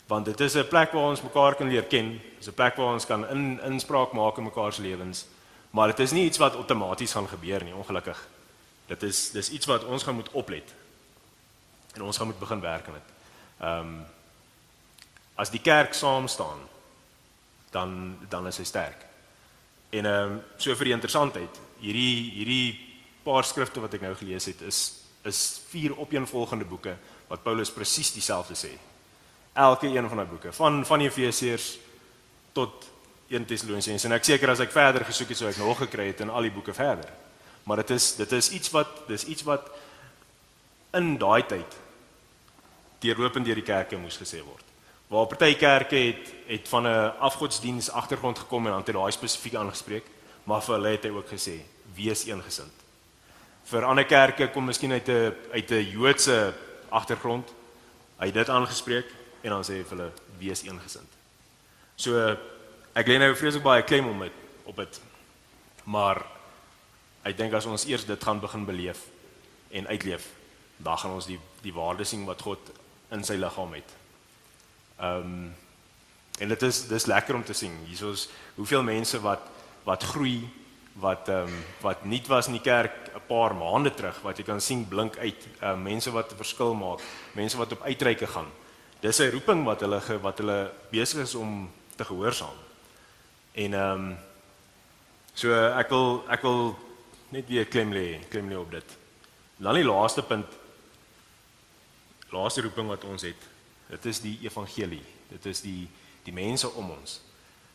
Want 0.08 0.26
dit 0.26 0.40
is 0.40 0.54
'n 0.56 0.68
plek 0.68 0.92
waar 0.92 1.10
ons 1.10 1.22
mekaar 1.22 1.56
kan 1.56 1.68
leer 1.68 1.84
ken, 1.84 2.22
dis 2.38 2.48
'n 2.48 2.54
plek 2.54 2.76
waar 2.76 2.94
ons 2.94 3.06
kan 3.06 3.30
in 3.30 3.60
inspraak 3.62 4.12
maak 4.12 4.38
in 4.38 4.44
mekaar 4.44 4.74
se 4.74 4.82
lewens. 4.82 5.26
Maar 5.70 5.88
dit 5.88 6.00
is 6.00 6.12
nie 6.12 6.26
iets 6.26 6.38
wat 6.38 6.56
outomaties 6.56 7.12
gaan 7.12 7.28
gebeur 7.28 7.64
nie, 7.64 7.74
ongelukkig. 7.74 8.28
Dit 8.86 9.04
is 9.04 9.32
dis 9.32 9.50
iets 9.50 9.66
wat 9.66 9.84
ons 9.84 10.04
gaan 10.04 10.16
moet 10.16 10.32
oplet. 10.32 10.74
En 11.94 12.02
ons 12.02 12.18
gaan 12.18 12.28
moet 12.28 12.40
begin 12.40 12.60
werk 12.60 12.88
aan 12.88 12.94
dit. 12.94 13.10
Ehm 13.60 13.80
um, 13.80 14.06
as 15.36 15.50
die 15.50 15.62
kerk 15.62 15.94
saam 15.94 16.28
staan, 16.28 16.60
dan 17.72 18.18
dan 18.30 18.48
is 18.48 18.58
hy 18.58 18.64
sterk. 18.64 19.06
En 19.90 20.06
ehm 20.06 20.32
um, 20.32 20.42
so 20.58 20.76
vir 20.76 20.86
die 20.86 20.94
interessantheid, 20.94 21.60
hierdie 21.80 22.32
hierdie 22.32 22.80
paar 23.24 23.44
skrifte 23.44 23.82
wat 23.82 23.94
ek 23.94 24.02
nou 24.02 24.16
gelees 24.16 24.46
het 24.46 24.62
is 24.62 25.00
is 25.24 25.62
vier 25.72 26.00
opeenvolgende 26.00 26.66
boeke 26.66 26.98
wat 27.28 27.44
Paulus 27.44 27.72
presies 27.72 28.12
dieselfde 28.12 28.56
sê. 28.60 28.74
Elke 29.54 29.88
een 29.88 30.08
van 30.08 30.18
daai 30.18 30.30
boeke, 30.30 30.54
van 30.54 30.86
van 30.86 31.00
Efesiërs 31.00 31.78
tot 32.52 32.90
1 33.28 33.46
Tessalonisense 33.46 34.08
en 34.08 34.16
ek 34.18 34.26
seker 34.26 34.50
as 34.50 34.62
ek 34.66 34.74
verder 34.74 35.06
gesoek 35.06 35.30
het 35.30 35.38
sou 35.38 35.50
ek 35.50 35.60
nog 35.62 35.78
gekry 35.78 36.08
het 36.10 36.24
in 36.26 36.34
al 36.34 36.46
die 36.46 36.54
boeke 36.54 36.74
verder. 36.74 37.10
Maar 37.64 37.84
dit 37.84 37.94
is 37.94 38.16
dit 38.16 38.32
is 38.32 38.50
iets 38.50 38.74
wat 38.74 39.06
dis 39.08 39.26
iets 39.30 39.46
wat 39.46 39.70
in 40.98 41.16
daai 41.22 41.46
tyd 41.46 41.78
deurlopend 43.06 43.46
deur 43.46 43.62
die 43.62 43.68
kerke 43.68 43.98
moes 43.98 44.18
gesê 44.18 44.42
word. 44.42 44.66
Waar 45.14 45.30
party 45.30 45.54
kerke 45.60 46.02
het 46.02 46.34
het 46.48 46.68
van 46.68 46.88
'n 46.88 47.14
afgodsdiens 47.20 47.92
agtergrond 47.92 48.40
gekom 48.40 48.66
en 48.66 48.72
dan 48.72 48.84
het 48.86 48.96
daai 48.96 49.12
spesifiek 49.12 49.56
aangespreek, 49.56 50.06
maar 50.44 50.62
vir 50.62 50.76
hulle 50.76 50.98
het 50.98 51.04
hy 51.04 51.10
ook 51.10 51.30
gesê 51.30 51.62
wees 51.96 52.26
eengesind. 52.26 52.74
Vir 53.64 53.86
ander 53.86 54.06
kerke 54.06 54.48
kom 54.48 54.66
miskien 54.66 54.92
uit 54.92 55.08
'n 55.08 55.34
uit 55.52 55.72
'n 55.72 55.90
Joodse 55.90 56.54
agtergrond. 56.90 57.54
Hy 58.18 58.26
het 58.26 58.34
dit 58.34 58.50
aangespreek 58.50 59.06
en 59.44 59.50
dan 59.50 59.66
sê 59.68 59.80
hy 59.80 59.88
vir 59.88 59.98
hulle 59.98 60.12
wees 60.40 60.64
eengesind. 60.64 61.18
So 62.00 62.20
ek 62.96 63.10
lê 63.10 63.18
nou 63.20 63.34
vreeslik 63.36 63.66
baie 63.66 63.84
klem 63.88 64.08
om 64.10 64.24
dit 64.24 64.40
op 64.70 64.78
dit. 64.80 65.02
Maar 65.84 66.22
ek 67.28 67.38
dink 67.38 67.54
as 67.54 67.68
ons 67.68 67.86
eers 67.90 68.08
dit 68.08 68.24
gaan 68.24 68.40
begin 68.40 68.66
beleef 68.66 69.04
en 69.74 69.88
uitleef, 69.88 70.30
dan 70.78 70.98
gaan 70.98 71.18
ons 71.18 71.28
die 71.28 71.40
die 71.64 71.74
waarde 71.76 72.04
sien 72.08 72.26
wat 72.28 72.42
God 72.44 72.72
in 73.16 73.24
sy 73.24 73.38
liggaam 73.40 73.76
het. 73.78 74.00
Ehm 75.00 75.36
um, 75.36 75.52
en 76.42 76.50
dit 76.50 76.64
is 76.66 76.80
dis 76.90 77.06
lekker 77.06 77.36
om 77.38 77.44
te 77.46 77.54
sien. 77.54 77.72
Hiersoos 77.86 78.26
hoeveel 78.56 78.84
mense 78.84 79.20
wat 79.22 79.44
wat 79.86 80.04
groei 80.04 80.42
wat 81.00 81.30
ehm 81.30 81.52
um, 81.52 81.60
wat 81.82 82.06
nuut 82.06 82.28
was 82.28 82.48
in 82.48 82.58
die 82.58 82.66
kerk 82.66 83.12
'n 83.14 83.28
paar 83.28 83.56
maande 83.56 83.94
terug 83.94 84.22
wat 84.22 84.38
jy 84.38 84.44
kan 84.44 84.62
sien 84.62 84.88
blink 84.88 85.18
uit. 85.18 85.48
Ehm 85.62 85.78
uh, 85.78 85.84
mense 85.84 86.12
wat 86.12 86.32
'n 86.32 86.42
verskil 86.42 86.74
maak, 86.74 87.00
mense 87.34 87.58
wat 87.58 87.72
op 87.72 87.82
uitreike 87.82 88.28
gaan. 88.28 88.50
Dis 89.04 89.20
'n 89.20 89.32
roeping 89.32 89.66
wat 89.66 89.82
hulle 89.84 90.02
ge, 90.02 90.20
wat 90.20 90.38
hulle 90.38 90.72
besig 90.90 91.20
is 91.22 91.36
om 91.36 91.72
te 91.96 92.06
gehoorsaam. 92.06 92.56
En 93.52 93.74
ehm 93.74 94.12
um, 94.12 94.18
so 95.34 95.52
ek 95.54 95.90
wil 95.90 96.24
ek 96.30 96.42
wil 96.42 96.80
net 97.30 97.48
weer 97.48 97.66
klem 97.66 97.92
lê, 97.92 98.20
klem 98.30 98.50
lê 98.50 98.56
op 98.56 98.72
dit. 98.72 98.98
Dan 99.58 99.76
die 99.76 99.84
laaste 99.84 100.24
punt 100.24 100.48
laaste 102.30 102.62
roeping 102.62 102.88
wat 102.88 103.04
ons 103.04 103.22
het. 103.22 103.42
Dit 103.90 104.06
is 104.06 104.22
die 104.22 104.40
evangelie. 104.42 105.04
Dit 105.30 105.46
is 105.46 105.62
die 105.62 105.90
die 106.24 106.34
mense 106.34 106.70
om 106.72 106.90
ons. 106.90 107.20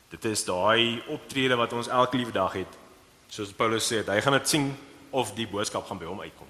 Dit 0.08 0.24
is 0.24 0.44
daai 0.44 1.02
optrede 1.06 1.56
wat 1.56 1.72
ons 1.72 1.88
elke 1.88 2.16
liewe 2.16 2.32
dag 2.32 2.52
het. 2.52 2.78
Soos 3.28 3.52
Paulus 3.52 3.92
sê, 3.92 4.00
hy 4.00 4.20
gaan 4.20 4.32
dit 4.32 4.48
sien 4.48 4.70
of 5.10 5.34
die 5.34 5.46
boodskap 5.46 5.84
gaan 5.86 5.98
by 5.98 6.08
hom 6.08 6.20
uitkom. 6.20 6.48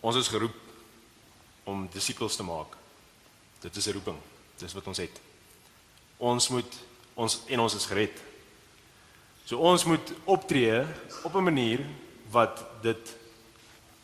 Ons 0.00 0.16
is 0.16 0.28
geroep 0.28 0.69
om 1.70 1.88
disippels 1.92 2.36
te 2.36 2.46
maak. 2.46 2.76
Dit 3.60 3.76
is 3.76 3.86
'n 3.86 3.92
roeping. 3.92 4.18
Dis 4.58 4.72
wat 4.72 4.86
ons 4.86 4.98
het. 4.98 5.20
Ons 6.16 6.48
moet 6.48 6.74
ons 7.14 7.40
en 7.46 7.60
ons 7.60 7.74
is 7.74 7.86
gered. 7.86 8.16
So 9.44 9.58
ons 9.58 9.84
moet 9.84 10.12
optree 10.24 10.84
op 11.22 11.34
'n 11.34 11.42
manier 11.42 11.80
wat 12.30 12.64
dit 12.82 13.16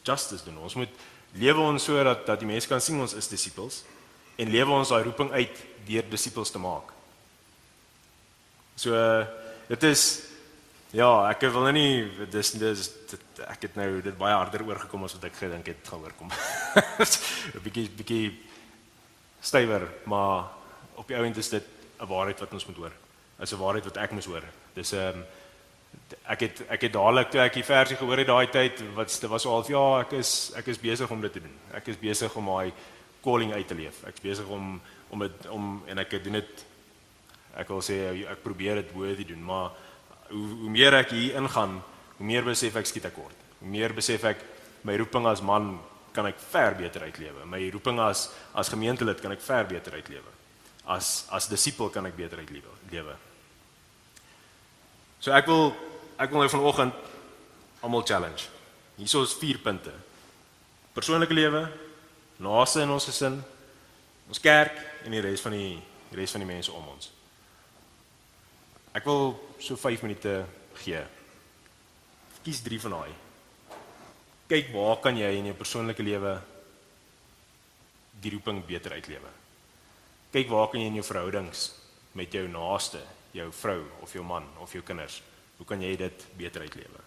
justice 0.03 0.45
doen. 0.45 0.59
Ons 0.59 0.75
moet 0.75 0.91
lewe 1.33 1.61
ons 1.61 1.85
so 1.85 2.05
dat 2.05 2.27
dat 2.27 2.39
die 2.39 2.49
mense 2.49 2.69
kan 2.69 2.81
sien 2.81 3.01
ons 3.01 3.15
is 3.15 3.29
disippels 3.29 3.83
en 4.37 4.51
lewe 4.51 4.71
ons 4.71 4.89
daai 4.89 5.03
roeping 5.03 5.31
uit 5.31 5.63
deur 5.87 6.11
disippels 6.11 6.51
te 6.51 6.59
maak. 6.59 6.93
So 8.75 8.93
dit 9.69 9.83
is 9.83 10.23
ja, 10.93 11.09
ek 11.31 11.41
wil 11.51 11.67
nou 11.67 11.73
nie 11.73 12.27
dis 12.31 12.53
dis 12.53 12.91
dit, 13.11 13.41
ek 13.47 13.63
het 13.69 13.79
nou 13.79 13.89
dit 14.03 14.19
baie 14.19 14.35
harder 14.35 14.63
oorgekom 14.67 15.05
as 15.05 15.17
wat 15.17 15.25
ek 15.31 15.41
gedink 15.41 15.67
het 15.67 15.89
gaan 15.89 16.05
oorkom. 16.05 16.31
'n 17.57 17.63
bietjie 17.65 17.89
bietjie 17.91 18.27
stywer, 19.41 19.89
maar 20.05 20.53
op 20.95 21.09
die 21.09 21.17
ouend 21.17 21.37
is 21.37 21.49
dit 21.49 21.65
'n 22.01 22.07
waarheid 22.07 22.41
wat 22.41 22.53
ons 22.53 22.67
moet 22.67 22.77
hoor. 22.77 22.93
Is 23.41 23.53
'n 23.53 23.59
waarheid 23.59 23.85
wat 23.85 23.97
ek 23.97 24.13
moet 24.13 24.25
hoor. 24.25 24.45
Dis 24.75 24.93
'n 24.93 24.97
um, 24.97 25.25
ek 26.27 26.41
het 26.41 26.63
ek 26.69 26.83
het 26.87 26.93
dadelik 26.93 27.31
toe 27.31 27.41
ek 27.41 27.55
die 27.55 27.65
versie 27.65 27.97
gehoor 27.97 28.19
het 28.19 28.27
daai 28.27 28.47
tyd 28.51 28.83
wat 28.95 29.09
dit 29.09 29.31
was 29.31 29.43
so 29.43 29.51
half 29.51 29.69
ja, 29.69 30.01
ek 30.01 30.13
is 30.13 30.53
ek 30.57 30.67
is 30.67 30.79
besig 30.79 31.11
om 31.11 31.21
dit 31.21 31.33
te 31.33 31.41
doen. 31.41 31.57
Ek 31.73 31.89
is 31.89 31.99
besig 31.99 32.37
om 32.37 32.47
daai 32.47 32.73
calling 33.23 33.53
uit 33.53 33.69
te 33.69 33.75
leef. 33.75 34.05
Ek's 34.07 34.21
besig 34.23 34.47
om 34.47 34.81
om 35.11 35.19
dit 35.19 35.47
om 35.51 35.83
en 35.87 35.99
ek 35.99 36.23
doen 36.25 36.33
dit 36.33 36.65
ek 37.57 37.69
wil 37.69 37.83
sê 37.83 38.27
ek 38.29 38.43
probeer 38.43 38.83
dit 38.83 38.93
worthy 38.93 39.25
doen, 39.25 39.43
maar 39.43 39.71
hoe 40.31 40.47
hoe 40.63 40.71
meer 40.71 40.95
ek 41.01 41.13
hier 41.15 41.37
ingaan, 41.41 41.81
hoe 42.17 42.27
meer 42.27 42.45
besef 42.45 42.77
ek 42.77 42.89
skiet 42.89 43.09
ek 43.09 43.15
kort. 43.15 43.45
Hoe 43.61 43.69
meer 43.71 43.95
besef 43.97 44.25
ek 44.25 44.43
my 44.87 44.97
roeping 44.97 45.27
as 45.27 45.43
man 45.43 45.77
kan 46.17 46.27
ek 46.27 46.41
ver 46.41 46.77
beter 46.79 47.05
uitlewe. 47.05 47.45
My 47.45 47.61
roeping 47.71 48.01
as 48.01 48.31
as 48.55 48.73
gemeentelid 48.73 49.21
kan 49.21 49.33
ek 49.33 49.45
ver 49.45 49.67
beter 49.69 49.99
uitlewe. 49.99 50.33
As 50.87 51.27
as 51.31 51.49
disipel 51.51 51.91
kan 51.93 52.07
ek 52.07 52.17
beter 52.17 52.41
uitlewe. 52.41 52.73
Lewe. 52.91 53.17
So 55.21 55.33
ek 55.33 55.49
wil 55.51 55.75
ek 56.19 56.31
wil 56.31 56.45
nou 56.45 56.53
vanoggend 56.53 56.95
almal 57.83 58.07
challenge. 58.07 58.49
Hierso 58.97 59.23
is 59.23 59.35
4 59.37 59.59
punte. 59.61 59.93
Persoonlike 60.97 61.35
lewe, 61.35 61.67
naaste 62.41 62.81
in 62.81 62.91
ons 62.91 63.05
gesin, 63.05 63.37
ons 64.29 64.41
kerk 64.41 64.79
en 65.05 65.13
die 65.13 65.21
res 65.21 65.45
van 65.45 65.53
die 65.53 65.77
die 66.07 66.21
res 66.21 66.33
van 66.33 66.45
die 66.45 66.49
mense 66.49 66.73
om 66.73 66.87
ons. 66.95 67.11
Ek 68.97 69.05
wil 69.05 69.35
so 69.61 69.77
5 69.77 70.07
minute 70.07 70.33
gee. 70.81 71.01
Kies 72.45 72.63
3 72.65 72.79
van 72.87 72.95
daai. 72.97 73.15
Kyk 74.49 74.71
waar 74.73 75.01
kan 75.05 75.19
jy 75.19 75.29
in 75.37 75.51
jou 75.51 75.57
persoonlike 75.59 76.05
lewe 76.07 76.37
die 78.23 78.33
roeping 78.33 78.63
beter 78.65 78.95
uitlewe. 78.97 79.33
Kyk 80.33 80.49
waar 80.49 80.71
kan 80.73 80.81
jy 80.81 80.89
in 80.89 80.97
jou 81.01 81.05
verhoudings 81.05 81.67
met 82.17 82.33
jou 82.33 82.47
naaste 82.49 83.03
jou 83.37 83.51
vrou 83.53 83.83
of 84.01 84.15
jou 84.17 84.25
man 84.25 84.47
of 84.65 84.73
jou 84.73 84.81
kinders. 84.87 85.21
Hoe 85.59 85.67
kan 85.69 85.83
jy 85.83 85.93
dit 86.01 86.25
beter 86.39 86.65
uitlewe? 86.65 87.03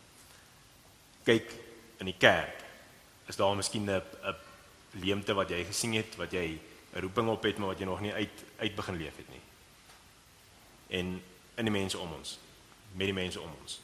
Kyk 1.25 1.55
in 2.03 2.11
die 2.11 2.17
kerk. 2.21 2.61
Is 3.29 3.37
daar 3.37 3.55
miskien 3.55 3.89
'n 3.89 4.01
leemte 5.01 5.33
wat 5.33 5.49
jy 5.49 5.63
gesien 5.65 5.93
het 5.93 6.15
wat 6.17 6.31
jy 6.31 6.59
'n 6.93 7.01
roeping 7.01 7.29
op 7.29 7.43
het 7.43 7.57
maar 7.57 7.73
wat 7.73 7.79
jy 7.79 7.85
nog 7.85 8.01
nie 8.01 8.13
uit 8.13 8.43
uit 8.59 8.75
begin 8.75 8.97
leef 8.97 9.17
het 9.17 9.29
nie. 9.29 9.41
En 10.89 11.21
in 11.59 11.67
die 11.67 11.75
mense 11.75 11.99
om 11.99 12.11
ons, 12.15 12.37
met 12.95 13.09
die 13.09 13.15
mense 13.15 13.41
om 13.41 13.51
ons. 13.61 13.79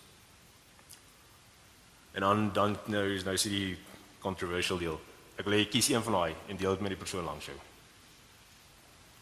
En 2.16 2.24
dan 2.24 2.54
dan 2.54 2.78
nou 2.88 3.04
is 3.14 3.26
nou 3.28 3.36
sy 3.38 3.52
die 3.52 3.78
controversial 4.24 4.80
deel. 4.80 5.00
Ek 5.36 5.48
wil 5.48 5.58
hê 5.58 5.66
kies 5.68 5.90
een 5.92 6.04
van 6.04 6.16
daai 6.16 6.36
en 6.48 6.58
deel 6.58 6.78
dit 6.78 6.84
met 6.86 6.94
die 6.94 7.00
persoon 7.02 7.26
langs 7.28 7.50
jou. 7.50 7.56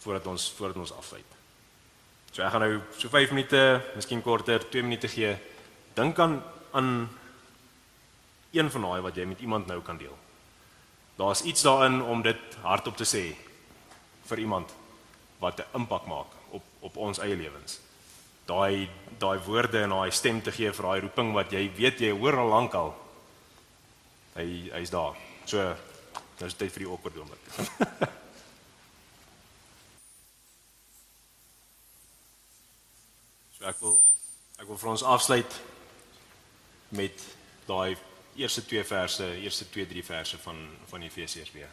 Voordat 0.03 0.27
ons 0.29 0.49
voordat 0.57 0.77
ons 0.83 0.93
afsluit. 0.93 1.39
So 2.33 2.43
ek 2.45 2.53
gaan 2.53 2.65
nou 2.65 2.81
so 2.97 3.09
5 3.09 3.33
minute, 3.33 3.61
miskien 3.95 4.21
korter, 4.21 4.61
2 4.69 4.85
minute 4.85 5.09
gee. 5.09 5.33
Dink 5.97 6.19
aan 6.19 6.41
aan 6.73 7.09
een 8.53 8.69
van 8.71 8.85
daai 8.85 9.01
wat 9.01 9.17
jy 9.17 9.25
met 9.25 9.41
iemand 9.41 9.67
nou 9.69 9.81
kan 9.81 9.97
deel. 9.97 10.13
Daar's 11.17 11.41
iets 11.41 11.61
daarin 11.65 12.01
om 12.01 12.21
dit 12.21 12.57
hardop 12.61 12.97
te 12.97 13.05
sê 13.09 13.23
vir 14.29 14.39
iemand 14.45 14.69
wat 15.41 15.59
'n 15.59 15.81
impak 15.81 16.05
maak 16.05 16.29
op 16.49 16.63
op 16.79 16.97
ons 16.97 17.17
eie 17.17 17.35
lewens. 17.35 17.79
Daai 18.47 18.89
daai 19.19 19.37
woorde 19.45 19.83
en 19.83 19.93
daai 19.93 20.11
stem 20.11 20.41
te 20.41 20.51
gee 20.51 20.71
vir 20.73 20.87
daai 20.89 21.03
roeping 21.05 21.31
wat 21.35 21.53
jy 21.53 21.67
weet 21.77 22.01
jy 22.03 22.11
hoor 22.11 22.39
al 22.41 22.49
lank 22.51 22.73
al. 22.75 22.91
Hy 24.35 24.47
hy's 24.73 24.91
daar. 24.91 25.15
So 25.45 25.61
nou 25.61 26.49
is 26.49 26.57
dit 26.57 26.65
tyd 26.65 26.75
vir 26.75 26.85
die 26.85 26.91
awkward 26.91 27.21
oomblik. 27.21 27.47
So 33.63 33.69
ek 33.69 33.77
wil 33.79 33.93
ek 34.59 34.65
wil 34.67 34.77
vir 34.81 34.89
ons 34.91 35.03
afsluit 35.07 35.53
met 36.99 37.21
daai 37.63 37.95
eerste 38.35 38.65
twee 38.67 38.83
verse, 38.83 39.23
eerste 39.39 39.69
2 39.71 39.85
3 39.87 40.03
verse 40.03 40.39
van 40.43 40.57
van 40.91 41.05
Efesiërs 41.07 41.51
weer. 41.55 41.69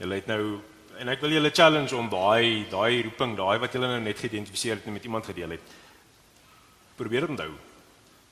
Julle 0.00 0.18
het 0.18 0.30
nou 0.30 0.42
en 1.00 1.08
ek 1.12 1.22
wil 1.24 1.36
julle 1.36 1.52
challenge 1.52 1.96
om 1.96 2.08
daai 2.12 2.66
daai 2.72 3.02
roeping, 3.06 3.36
daai 3.36 3.58
wat 3.62 3.76
julle 3.76 3.88
nou 3.88 4.00
net 4.04 4.20
geïdentifiseer 4.20 4.80
het 4.80 4.88
met 4.92 5.04
iemand 5.04 5.28
gedeel 5.28 5.56
het. 5.56 5.76
Probeer 6.96 7.26
dit 7.26 7.34
onthou. 7.36 7.52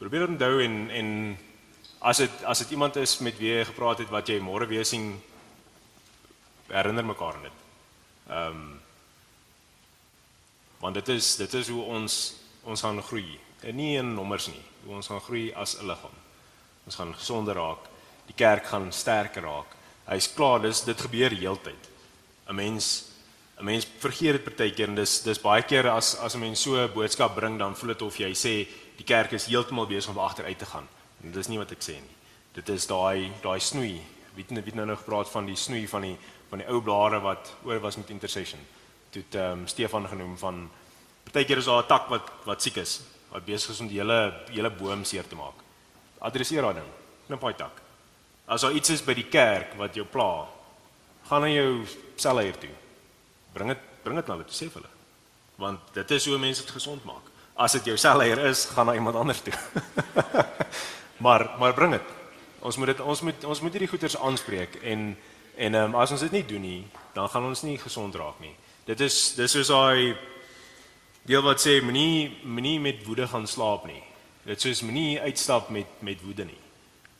Probeer 0.00 0.26
dit 0.26 0.35
onthou 0.35 0.64
en 0.64 0.76
en 0.90 1.12
as 2.00 2.24
dit 2.24 2.42
as 2.44 2.64
dit 2.64 2.74
iemand 2.76 2.96
is 2.96 3.18
met 3.24 3.38
wie 3.38 3.52
jy 3.52 3.64
gepraat 3.70 4.02
het 4.04 4.12
wat 4.12 4.28
jy 4.28 4.40
môre 4.40 4.68
weer 4.68 4.85
sien 4.85 5.14
herinner 6.68 7.04
mekaar 7.04 7.40
dit. 7.42 7.64
Ehm 8.28 8.61
um, 8.61 8.68
want 10.78 10.94
dit 10.94 11.09
is 11.09 11.37
dit 11.37 11.54
is 11.54 11.68
hoe 11.68 11.83
ons 11.83 12.16
ons 12.62 12.83
gaan 12.83 13.02
groei 13.02 13.38
en 13.66 13.76
nie 13.76 13.96
in 13.98 14.14
nommers 14.14 14.46
nie 14.50 14.62
hoe 14.85 14.94
ons 14.98 15.11
gaan 15.11 15.22
groei 15.26 15.48
as 15.54 15.76
'n 15.78 15.87
liggaam 15.90 16.18
ons 16.87 16.96
gaan 16.96 17.14
gesonder 17.14 17.54
raak 17.54 17.88
die 18.26 18.37
kerk 18.37 18.66
gaan 18.66 18.92
sterker 18.92 19.42
raak 19.42 19.74
hy's 20.09 20.31
klaar 20.35 20.62
dis 20.62 20.85
dit 20.85 21.01
gebeur 21.07 21.31
heeltyd 21.31 21.88
'n 22.49 22.55
mens 22.55 23.05
'n 23.59 23.64
mens 23.64 23.87
vergeet 23.99 24.33
dit 24.33 24.44
partykeer 24.44 24.88
en 24.88 24.94
dis 24.94 25.23
dis 25.23 25.40
baie 25.40 25.62
keer 25.62 25.88
as 25.88 26.16
as 26.16 26.35
'n 26.35 26.40
mens 26.40 26.62
so 26.62 26.77
'n 26.77 26.92
boodskap 26.92 27.35
bring 27.35 27.59
dan 27.59 27.77
voel 27.77 27.92
dit 27.94 28.03
of 28.03 28.16
jy 28.16 28.33
sê 28.35 28.68
die 28.97 29.05
kerk 29.05 29.33
is 29.33 29.47
heeltemal 29.47 29.87
besig 29.87 30.11
om 30.11 30.18
agteruit 30.18 30.59
te 30.59 30.66
gaan 30.66 30.88
en 31.25 31.33
dis 31.33 31.49
nie 31.49 31.59
wat 31.59 31.73
ek 31.73 31.83
sê 31.83 31.94
nie 31.94 32.16
dit 32.55 32.68
is 32.68 32.87
daai 32.87 33.33
daai 33.42 33.61
snoei 33.61 34.01
wie 34.35 34.44
het 34.49 34.64
wie 34.64 34.75
nou 34.75 34.87
nog 34.87 34.99
gepraat 34.99 35.29
van 35.29 35.47
die 35.47 35.57
snoei 35.57 35.87
van 35.87 36.03
die 36.03 36.16
van 36.51 36.59
die 36.59 36.68
ou 36.68 36.81
blare 36.81 37.21
wat 37.21 37.55
oor 37.64 37.81
was 37.81 37.97
met 37.97 38.11
intercession 38.11 38.61
toe 39.11 39.23
het 39.23 39.35
um, 39.35 39.66
Stefan 39.66 40.09
genoem 40.09 40.38
van 40.38 40.71
partykeer 41.25 41.61
is 41.61 41.64
daar 41.64 41.83
'n 41.83 41.87
tak 41.87 42.09
wat 42.09 42.31
wat 42.44 42.62
siek 42.62 42.77
is, 42.77 43.01
wat 43.29 43.44
besig 43.44 43.71
is 43.71 43.81
om 43.81 43.88
die 43.88 43.99
hele 43.99 44.35
hele 44.51 44.71
boom 44.71 45.05
seer 45.05 45.27
te 45.29 45.35
maak. 45.35 45.55
Adresseer 46.18 46.62
daai 46.62 46.75
ding. 46.75 46.90
Knip 47.27 47.40
daai 47.40 47.55
tak. 47.55 47.88
As 48.48 48.64
daar 48.64 48.72
iets 48.72 48.90
is 48.94 49.04
by 49.04 49.12
die 49.12 49.28
kerk 49.28 49.74
wat 49.76 49.96
jou 49.96 50.06
pla, 50.08 50.46
gaan 51.28 51.44
na 51.44 51.50
jou 51.52 51.84
selleier 52.16 52.56
toe. 52.56 52.72
Bring 53.52 53.74
dit 53.74 53.84
bring 54.04 54.16
dit 54.16 54.28
na 54.30 54.38
hulle, 54.38 54.46
sê 54.48 54.70
vir 54.70 54.80
hulle. 54.80 54.92
Want 55.61 55.90
dit 55.92 56.14
is 56.16 56.26
hoe 56.30 56.38
mense 56.40 56.62
dit 56.64 56.70
gesond 56.72 57.04
maak. 57.04 57.26
As 57.61 57.74
dit 57.76 57.90
jou 57.90 57.96
selleier 58.00 58.40
is, 58.48 58.64
gaan 58.72 58.88
na 58.88 58.94
iemand 58.96 59.18
anders 59.20 59.42
toe. 59.44 59.52
maar 61.24 61.44
maar 61.61 61.74
bring 61.76 61.92
dit. 61.98 62.14
Ons 62.64 62.78
moet 62.80 62.94
dit 62.94 63.02
ons 63.04 63.20
moet 63.26 63.44
ons 63.44 63.61
moet 63.61 63.76
hierdie 63.76 63.90
goeters 63.90 64.16
aanspreek 64.16 64.80
en 64.82 65.11
en 65.58 65.74
um, 65.74 65.96
as 65.98 66.14
ons 66.14 66.22
dit 66.22 66.38
nie 66.38 66.44
doen 66.46 66.62
nie, 66.62 66.82
dan 67.14 67.28
gaan 67.28 67.44
ons 67.50 67.64
nie 67.66 67.76
gesond 67.82 68.14
raak 68.14 68.38
nie. 68.40 68.54
Dit 68.87 69.02
is 69.04 69.34
dis 69.37 69.52
soos 69.52 69.68
daai 69.74 70.16
deel 71.28 71.44
wat 71.44 71.61
sê 71.61 71.82
moenie 71.84 72.38
moenie 72.46 72.78
met 72.80 73.04
woede 73.04 73.28
gaan 73.28 73.46
slaap 73.46 73.84
nie. 73.90 74.00
Dit 74.48 74.64
soos 74.64 74.80
moenie 74.87 75.20
uitstap 75.20 75.68
met 75.74 76.00
met 76.00 76.24
woede 76.24 76.48
nie. 76.48 76.62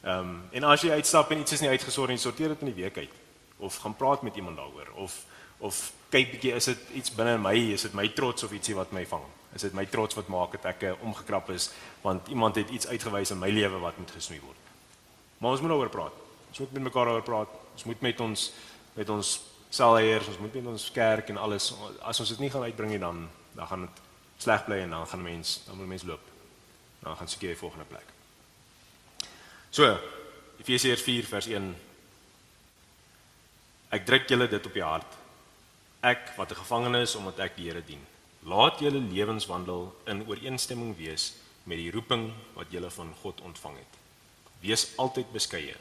Ehm 0.03 0.19
um, 0.19 0.43
en 0.51 0.65
as 0.65 0.85
jy 0.87 0.91
uitstap 0.95 1.31
en 1.31 1.41
iets 1.43 1.53
is 1.53 1.61
nie 1.61 1.73
uitgesort 1.75 2.09
nie, 2.09 2.19
sorteer 2.23 2.55
dit 2.55 2.61
in 2.63 2.71
die 2.71 2.83
week 2.83 2.97
uit 2.97 3.15
of 3.59 3.77
gaan 3.83 3.97
praat 3.97 4.23
met 4.23 4.37
iemand 4.37 4.57
daaroor 4.57 4.93
of 4.95 5.25
of 5.59 5.93
kyk 6.13 6.31
bietjie 6.31 6.53
is 6.55 6.69
dit 6.71 6.79
iets 7.01 7.11
binne 7.15 7.35
in 7.35 7.43
my, 7.43 7.55
is 7.75 7.83
dit 7.83 7.95
my 7.99 8.07
trots 8.15 8.47
of 8.47 8.53
ietsie 8.55 8.77
wat 8.79 8.93
my 8.95 9.03
vang? 9.07 9.25
Is 9.57 9.65
dit 9.67 9.75
my 9.75 9.85
trots 9.91 10.15
wat 10.15 10.29
maak 10.31 10.55
dat 10.55 10.69
ek 10.71 10.83
eh, 10.87 10.95
omgekrap 11.03 11.51
is 11.51 11.71
want 12.05 12.29
iemand 12.29 12.61
het 12.61 12.71
iets 12.71 12.87
uitgewys 12.87 13.33
in 13.35 13.41
my 13.43 13.51
lewe 13.51 13.81
wat 13.83 13.99
moet 13.99 14.15
gesnoei 14.15 14.41
word? 14.45 14.71
Maar 15.39 15.51
ons 15.51 15.61
moet 15.61 15.71
daaroor 15.71 15.91
praat. 15.91 16.21
Ons 16.49 16.59
moet 16.59 16.73
met 16.73 16.83
mekaar 16.83 17.11
daaroor 17.11 17.27
praat. 17.27 17.57
Ons 17.73 17.85
moet 17.85 18.01
met 18.01 18.21
ons 18.21 18.53
met 18.95 19.11
ons 19.15 19.33
selleiers, 19.71 20.29
ons 20.29 20.39
moet 20.39 20.55
met 20.55 20.67
ons 20.67 20.91
kerk 20.95 21.29
en 21.31 21.43
alles 21.43 21.73
as 22.01 22.21
ons 22.21 22.35
dit 22.35 22.45
nie 22.47 22.51
gaan 22.51 22.67
uitbring 22.67 22.95
nie 22.95 23.03
dan 23.03 23.27
dan 23.59 23.67
gaan 23.67 23.89
dit 23.89 24.05
sleg 24.39 24.65
bly 24.65 24.79
en 24.85 24.95
dan 24.95 25.11
gaan 25.11 25.23
mense 25.23 25.67
dan 25.67 25.77
moet 25.77 25.91
mense 25.97 26.07
loop. 26.07 26.31
Dan 27.03 27.17
gaan 27.17 27.29
seker 27.29 27.55
die 27.55 27.61
volgende 27.67 27.91
plek. 27.91 28.18
So, 29.71 29.99
Efesiërs 30.59 31.03
4 31.05 31.27
vers 31.29 31.47
1 31.47 31.75
Ek 33.93 34.05
druk 34.05 34.29
julle 34.29 34.49
dit 34.49 34.67
op 34.69 34.75
die 34.77 34.85
hart. 34.85 35.17
Ek 36.05 36.33
wat 36.37 36.51
'n 36.53 36.61
gevangene 36.61 37.01
is 37.03 37.15
omdat 37.15 37.39
ek 37.39 37.57
die 37.57 37.69
Here 37.69 37.85
dien. 37.85 38.05
Laat 38.45 38.81
julle 38.81 39.01
lewenswandel 39.01 39.95
in 40.07 40.27
ooreenstemming 40.29 40.97
wees 40.97 41.35
met 41.65 41.79
die 41.79 41.91
roeping 41.91 42.33
wat 42.55 42.71
julle 42.71 42.91
van 42.91 43.15
God 43.23 43.41
ontvang 43.41 43.77
het. 43.77 43.95
Wees 44.61 44.97
altyd 44.97 45.33
beskeie, 45.33 45.77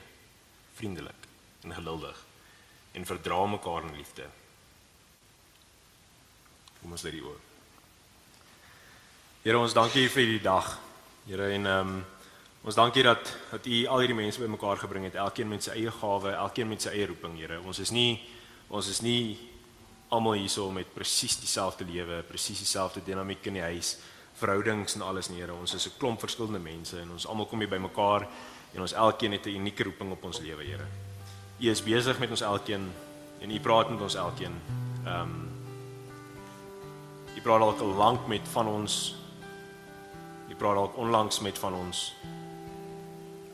vriendelik 0.75 1.27
en 1.63 1.73
geduldig 1.73 2.23
en 2.93 3.05
verdra 3.05 3.45
mekaar 3.45 3.83
in 3.83 3.95
liefde. 3.95 4.25
Kom 6.81 6.91
ons 6.91 7.03
lê 7.03 7.11
die 7.11 7.23
oor. 7.23 7.39
Here 9.43 9.59
ons 9.59 9.73
dankie 9.73 10.09
vir 10.09 10.23
hierdie 10.23 10.43
dag. 10.43 10.79
Here 11.27 11.53
en 11.53 11.65
ehm 11.65 11.87
um, 11.87 12.05
ons 12.63 12.75
dankie 12.75 13.03
dat 13.03 13.29
dat 13.51 13.65
U 13.65 13.85
al 13.87 14.01
hierdie 14.03 14.17
mense 14.17 14.41
bymekaar 14.41 14.77
gebring 14.77 15.05
het, 15.07 15.15
elkeen 15.15 15.49
met 15.49 15.63
sy 15.63 15.75
eie 15.77 15.91
gawe, 15.91 16.33
elkeen 16.33 16.69
met 16.69 16.81
sy 16.81 16.89
eie 16.89 17.07
roeping, 17.07 17.37
Here. 17.37 17.59
Ons 17.61 17.79
is 17.79 17.91
nie 17.91 18.19
ons 18.69 18.87
is 18.91 19.01
nie 19.01 19.37
almal 20.11 20.35
hierso 20.39 20.69
met 20.71 20.89
presies 20.93 21.37
dieselfde 21.39 21.85
lewe, 21.87 22.21
presies 22.27 22.59
dieselfde 22.59 23.01
dinamiek 23.03 23.45
in 23.47 23.59
die 23.59 23.63
huis, 23.63 23.97
verhoudings 24.39 24.95
en 24.95 25.05
alles 25.07 25.29
nie, 25.29 25.39
Here. 25.41 25.53
Ons 25.53 25.73
is 25.73 25.87
'n 25.87 25.97
klomp 25.99 26.19
verskillende 26.19 26.59
mense 26.59 26.99
en 26.99 27.11
ons 27.11 27.27
almal 27.27 27.45
kom 27.45 27.59
hier 27.59 27.69
bymekaar 27.69 28.27
en 28.73 28.81
ons 28.81 28.93
elkeen 28.93 29.31
het 29.31 29.45
'n 29.45 29.55
unieke 29.55 29.83
roeping 29.83 30.11
op 30.11 30.23
ons 30.23 30.39
lewe, 30.39 30.63
Here. 30.63 30.87
U 31.59 31.69
is 31.69 31.81
besig 31.81 32.19
met 32.19 32.29
ons 32.29 32.41
elkeen 32.41 32.91
en 33.41 33.51
U 33.51 33.59
praat 33.59 33.89
met 33.89 34.01
ons 34.01 34.15
elkeen. 34.15 34.53
Ehm 35.05 35.21
um, 35.21 35.47
U 37.37 37.41
praat 37.41 37.81
al 37.81 37.93
lank 37.93 38.27
met 38.27 38.41
van 38.47 38.67
ons 38.67 39.15
praat 40.57 40.75
dalk 40.75 40.97
onlangs 40.97 41.39
met 41.39 41.59
van 41.59 41.73
ons. 41.73 42.13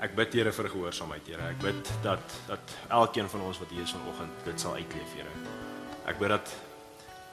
Ek 0.04 0.18
bid 0.18 0.34
Here 0.36 0.52
vir 0.52 0.68
gehoorsaamheid, 0.68 1.28
Here. 1.32 1.46
Ek 1.54 1.62
bid 1.63 1.89
dat 2.04 2.34
dat 2.50 2.72
elkeen 2.92 3.30
van 3.32 3.46
ons 3.48 3.60
wat 3.62 3.70
hier 3.72 3.86
is 3.86 3.94
vanoggend 3.96 4.42
dit 4.44 4.60
sal 4.60 4.76
uitleef, 4.76 5.13
Here. 5.16 5.32
Ek 6.12 6.18
bid 6.20 6.34
dat 6.34 6.50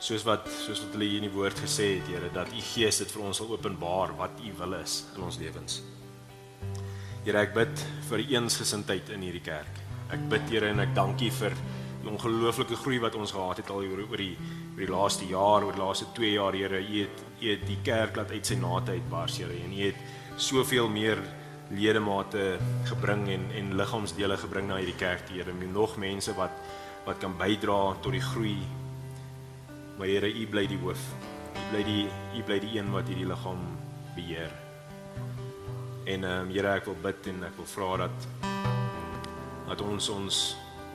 soos 0.01 0.23
wat 0.29 0.47
soos 0.55 0.85
wat 0.85 0.95
hulle 0.95 1.09
hier 1.09 1.25
in 1.25 1.27
die 1.27 1.35
woord 1.35 1.59
gesê 1.65 1.97
het, 1.97 2.07
Here, 2.07 2.31
dat 2.35 2.53
U 2.55 2.63
Gees 2.69 3.01
dit 3.03 3.11
vir 3.11 3.25
ons 3.27 3.43
sal 3.43 3.51
openbaar 3.51 4.15
wat 4.21 4.39
U 4.47 4.53
wil 4.61 4.77
is 4.79 5.01
in 5.17 5.27
ons 5.27 5.41
lewens. 5.43 5.81
Here, 7.25 7.43
ek 7.43 7.57
bid 7.59 7.83
vir 8.07 8.23
eensgesindheid 8.39 9.11
in 9.17 9.27
hierdie 9.27 9.43
kerk. 9.51 9.83
Ek 10.15 10.23
bid 10.31 10.47
Here 10.55 10.71
en 10.71 10.85
ek 10.87 10.95
dank 10.95 11.27
U 11.27 11.33
vir 11.41 11.59
die 12.05 12.09
ongelooflike 12.15 12.79
groei 12.85 13.03
wat 13.03 13.19
ons 13.19 13.35
gehad 13.35 13.65
het 13.65 13.75
al 13.75 13.83
oor 13.83 14.07
oor 14.07 14.23
die 14.23 14.37
oor 14.71 14.85
die 14.85 14.93
laaste 14.95 15.27
jaar, 15.27 15.67
oor 15.67 15.75
die 15.75 15.83
laaste 15.83 16.07
2 16.15 16.33
jaar, 16.37 16.55
Here. 16.55 16.79
U 16.79 17.03
het 17.03 17.27
U 17.41 17.51
het 17.51 17.67
die 17.67 17.83
kerk 17.83 18.23
laat 18.23 18.31
uit 18.31 18.47
sy 18.47 18.63
nate 18.63 18.95
uitbars, 18.95 19.43
Here, 19.43 19.59
en 19.59 19.75
U 19.75 19.85
het 19.91 20.39
soveel 20.39 20.87
meer 20.87 21.19
ledemate 21.71 22.59
gebring 22.85 23.29
en 23.31 23.47
en 23.55 23.75
liggaamsdele 23.79 24.37
gebring 24.37 24.69
na 24.69 24.79
hierdie 24.81 24.99
kerk, 24.99 25.29
Here. 25.31 25.51
En 25.51 25.73
nog 25.73 25.97
mense 25.97 26.35
wat 26.35 26.51
wat 27.05 27.19
kan 27.19 27.37
bydra 27.37 27.95
tot 28.03 28.13
die 28.13 28.21
groei. 28.21 28.59
Maar 29.99 30.07
Here, 30.07 30.29
U 30.29 30.47
bly 30.47 30.67
die 30.67 30.79
hoof. 30.79 31.01
U 31.55 31.63
bly 31.71 31.85
die 31.85 32.09
U 32.37 32.43
bly 32.43 32.59
die 32.61 32.79
een 32.79 32.91
wat 32.91 33.09
hierdie 33.09 33.29
liggaam 33.29 33.63
beheer. 34.17 34.51
En 36.05 36.25
ehm 36.25 36.49
um, 36.49 36.51
Here, 36.51 36.75
ek 36.75 36.89
wil 36.91 36.99
bid 37.03 37.31
en 37.33 37.45
ek 37.45 37.57
wil 37.57 37.71
vra 37.77 37.91
dat 38.07 38.29
dat 39.71 39.83
ons 39.87 40.09
ons 40.11 40.39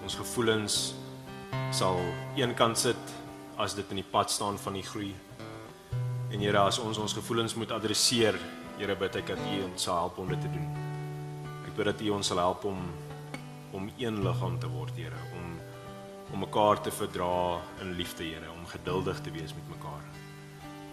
ons 0.04 0.16
gevoelens 0.20 0.74
sal 1.72 2.02
eenkant 2.36 2.78
sit 2.78 3.14
as 3.58 3.74
dit 3.74 3.94
in 3.96 4.02
die 4.02 4.10
pad 4.12 4.32
staan 4.32 4.58
van 4.60 4.76
die 4.76 4.84
groei. 4.84 5.14
En 6.32 6.40
Here, 6.40 6.60
as 6.60 6.80
ons 6.84 6.98
ons 6.98 7.14
gevoelens 7.14 7.56
moet 7.56 7.72
adresseer, 7.72 8.36
Here, 8.76 8.96
bid 9.00 9.16
ek 9.16 9.30
dat 9.32 9.40
U 9.40 9.58
ons 9.70 9.84
sal 9.88 9.96
help 10.02 10.18
om 10.20 10.32
dit 10.34 10.42
te 10.44 10.50
doen. 10.52 10.66
Ek 11.64 11.76
bid 11.78 11.88
dat 11.88 12.02
U 12.04 12.10
ons 12.18 12.28
sal 12.28 12.42
help 12.44 12.66
om 12.68 12.80
om 13.76 13.88
een 14.00 14.22
liggaam 14.24 14.58
te 14.60 14.68
word, 14.72 14.96
Here, 15.00 15.22
om 15.40 15.54
om 16.34 16.42
mekaar 16.42 16.82
te 16.84 16.92
verdra 16.92 17.62
in 17.84 17.94
liefde, 17.96 18.26
Here, 18.28 18.50
om 18.52 18.66
geduldig 18.68 19.22
te 19.24 19.32
wees 19.32 19.54
met 19.56 19.70
mekaar. 19.72 20.04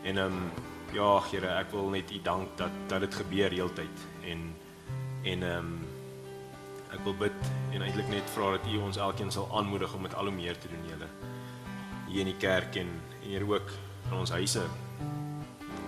En 0.06 0.18
ehm 0.18 0.36
um, 0.36 0.68
ja, 0.94 1.08
Here, 1.30 1.50
ek 1.56 1.72
wil 1.74 1.90
net 1.90 2.12
U 2.14 2.20
dank 2.22 2.54
dat 2.60 2.76
dat 2.92 3.02
dit 3.02 3.18
gebeur 3.22 3.50
heeltyd 3.50 4.06
en 4.30 4.46
en 5.32 5.42
ehm 5.48 5.72
um, 5.72 5.74
ek 6.92 7.02
wil 7.08 7.18
bid 7.18 7.50
en 7.72 7.82
eintlik 7.82 8.14
net 8.14 8.30
vra 8.36 8.52
dat 8.54 8.70
U 8.70 8.78
ons 8.78 9.00
elkeen 9.08 9.34
sal 9.34 9.50
aanmoedig 9.58 9.94
om 9.94 10.06
met 10.06 10.14
al 10.14 10.30
hoe 10.30 10.36
meer 10.38 10.58
te 10.58 10.70
doen, 10.70 10.86
Here. 10.86 11.10
Hier 12.06 12.22
in 12.22 12.30
die 12.30 12.38
kerk 12.46 12.78
en 12.78 12.94
en 13.22 13.28
hier 13.28 13.48
ook 13.48 13.74
in 14.10 14.16
ons 14.22 14.30
huise 14.30 14.62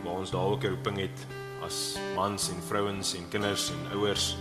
waar 0.03 0.19
ons 0.19 0.31
daar 0.31 0.51
ook 0.51 0.65
'n 0.65 0.75
roeping 0.75 0.99
het 0.99 1.27
as 1.65 1.97
mans 2.15 2.51
en 2.53 2.61
vrouens 2.69 3.15
en 3.19 3.29
kinders 3.33 3.71
en 3.75 3.97
ouers. 3.99 4.35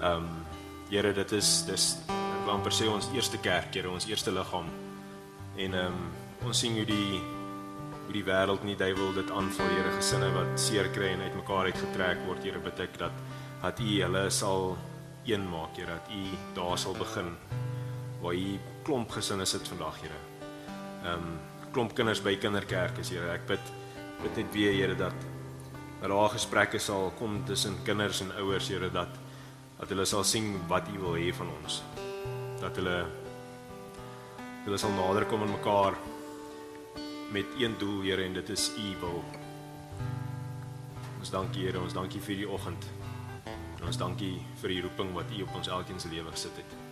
Ehm 0.00 0.24
um, 0.24 0.42
Here, 0.90 1.14
dit 1.16 1.32
is 1.32 1.48
dis 1.66 1.84
wil 2.44 2.52
amper 2.52 2.74
sê 2.76 2.86
ons 2.92 3.06
eerste 3.16 3.38
kerk, 3.42 3.72
Here, 3.74 3.90
ons 3.90 4.04
eerste 4.10 4.32
liggaam. 4.34 4.68
En 5.56 5.74
ehm 5.80 5.96
um, 5.96 6.10
ons 6.44 6.60
sien 6.60 6.76
hoe 6.76 6.86
die 6.88 7.20
hoe 8.04 8.12
die 8.12 8.24
wêreld 8.26 8.66
nie 8.68 8.76
duiwel 8.76 9.14
dit 9.16 9.30
aanval, 9.32 9.70
Here, 9.72 9.94
gesinne 9.96 10.28
wat 10.34 10.58
seer 10.60 10.90
kry 10.92 11.14
en 11.14 11.24
uitmekaar 11.24 11.70
uitgetrek 11.72 12.20
word, 12.28 12.44
Here, 12.44 12.60
bid 12.60 12.84
ek 12.84 12.98
dat 13.00 13.24
dat 13.64 13.80
U 13.80 13.88
hulle 14.02 14.24
sal 14.30 14.74
een 15.24 15.48
maak, 15.48 15.78
Here, 15.80 15.96
dat 15.96 16.12
U 16.12 16.22
daar 16.58 16.78
sal 16.78 16.98
begin 17.00 17.32
waar 18.20 18.36
U 18.36 18.58
klomp 18.84 19.16
gesinne 19.16 19.46
sit 19.48 19.68
vandag, 19.72 20.02
Here. 20.04 20.20
Ehm 21.04 21.14
um, 21.14 21.34
klomp 21.74 21.94
kinders 21.96 22.20
by 22.22 22.36
kinderkerk 22.38 23.00
is, 23.02 23.10
Here. 23.10 23.32
Ek 23.32 23.48
bid 23.48 23.72
bid 24.22 24.42
net 24.42 24.52
weer, 24.54 24.76
Here, 24.76 24.98
dat 24.98 25.32
dat 26.04 26.12
daar 26.12 26.28
gesprekke 26.28 26.78
sal 26.78 27.12
kom 27.16 27.38
tussen 27.48 27.78
kinders 27.82 28.20
en 28.20 28.32
ouers, 28.36 28.68
Here, 28.68 28.90
dat 28.92 29.08
dat 29.78 29.88
hulle 29.88 30.04
sal 30.04 30.24
sien 30.24 30.52
wat 30.68 30.88
U 30.92 30.98
wil 30.98 31.16
hê 31.16 31.32
van 31.32 31.48
ons. 31.48 31.80
Dat 32.60 32.76
hulle 32.76 33.06
hulle 34.66 34.78
sal 34.78 34.92
nader 34.92 35.24
kom 35.24 35.42
aan 35.42 35.50
mekaar 35.50 35.96
met 37.32 37.56
een 37.58 37.74
doel, 37.78 38.02
Here, 38.02 38.22
en 38.22 38.36
dit 38.36 38.52
is 38.52 38.68
U 38.76 38.92
wil. 39.00 39.24
Ons 41.18 41.32
dankie, 41.32 41.64
Here, 41.64 41.80
ons 41.80 41.96
dankie 41.96 42.20
vir 42.20 42.42
die 42.44 42.48
oggend. 42.48 42.84
Ons 43.80 43.96
dankie 43.96 44.36
vir 44.60 44.76
die 44.76 44.82
roeping 44.84 45.16
wat 45.16 45.32
U 45.32 45.42
op 45.48 45.56
ons 45.56 45.72
elkeen 45.72 46.00
se 46.00 46.12
lewe 46.12 46.36
gesit 46.36 46.60
het. 46.60 46.83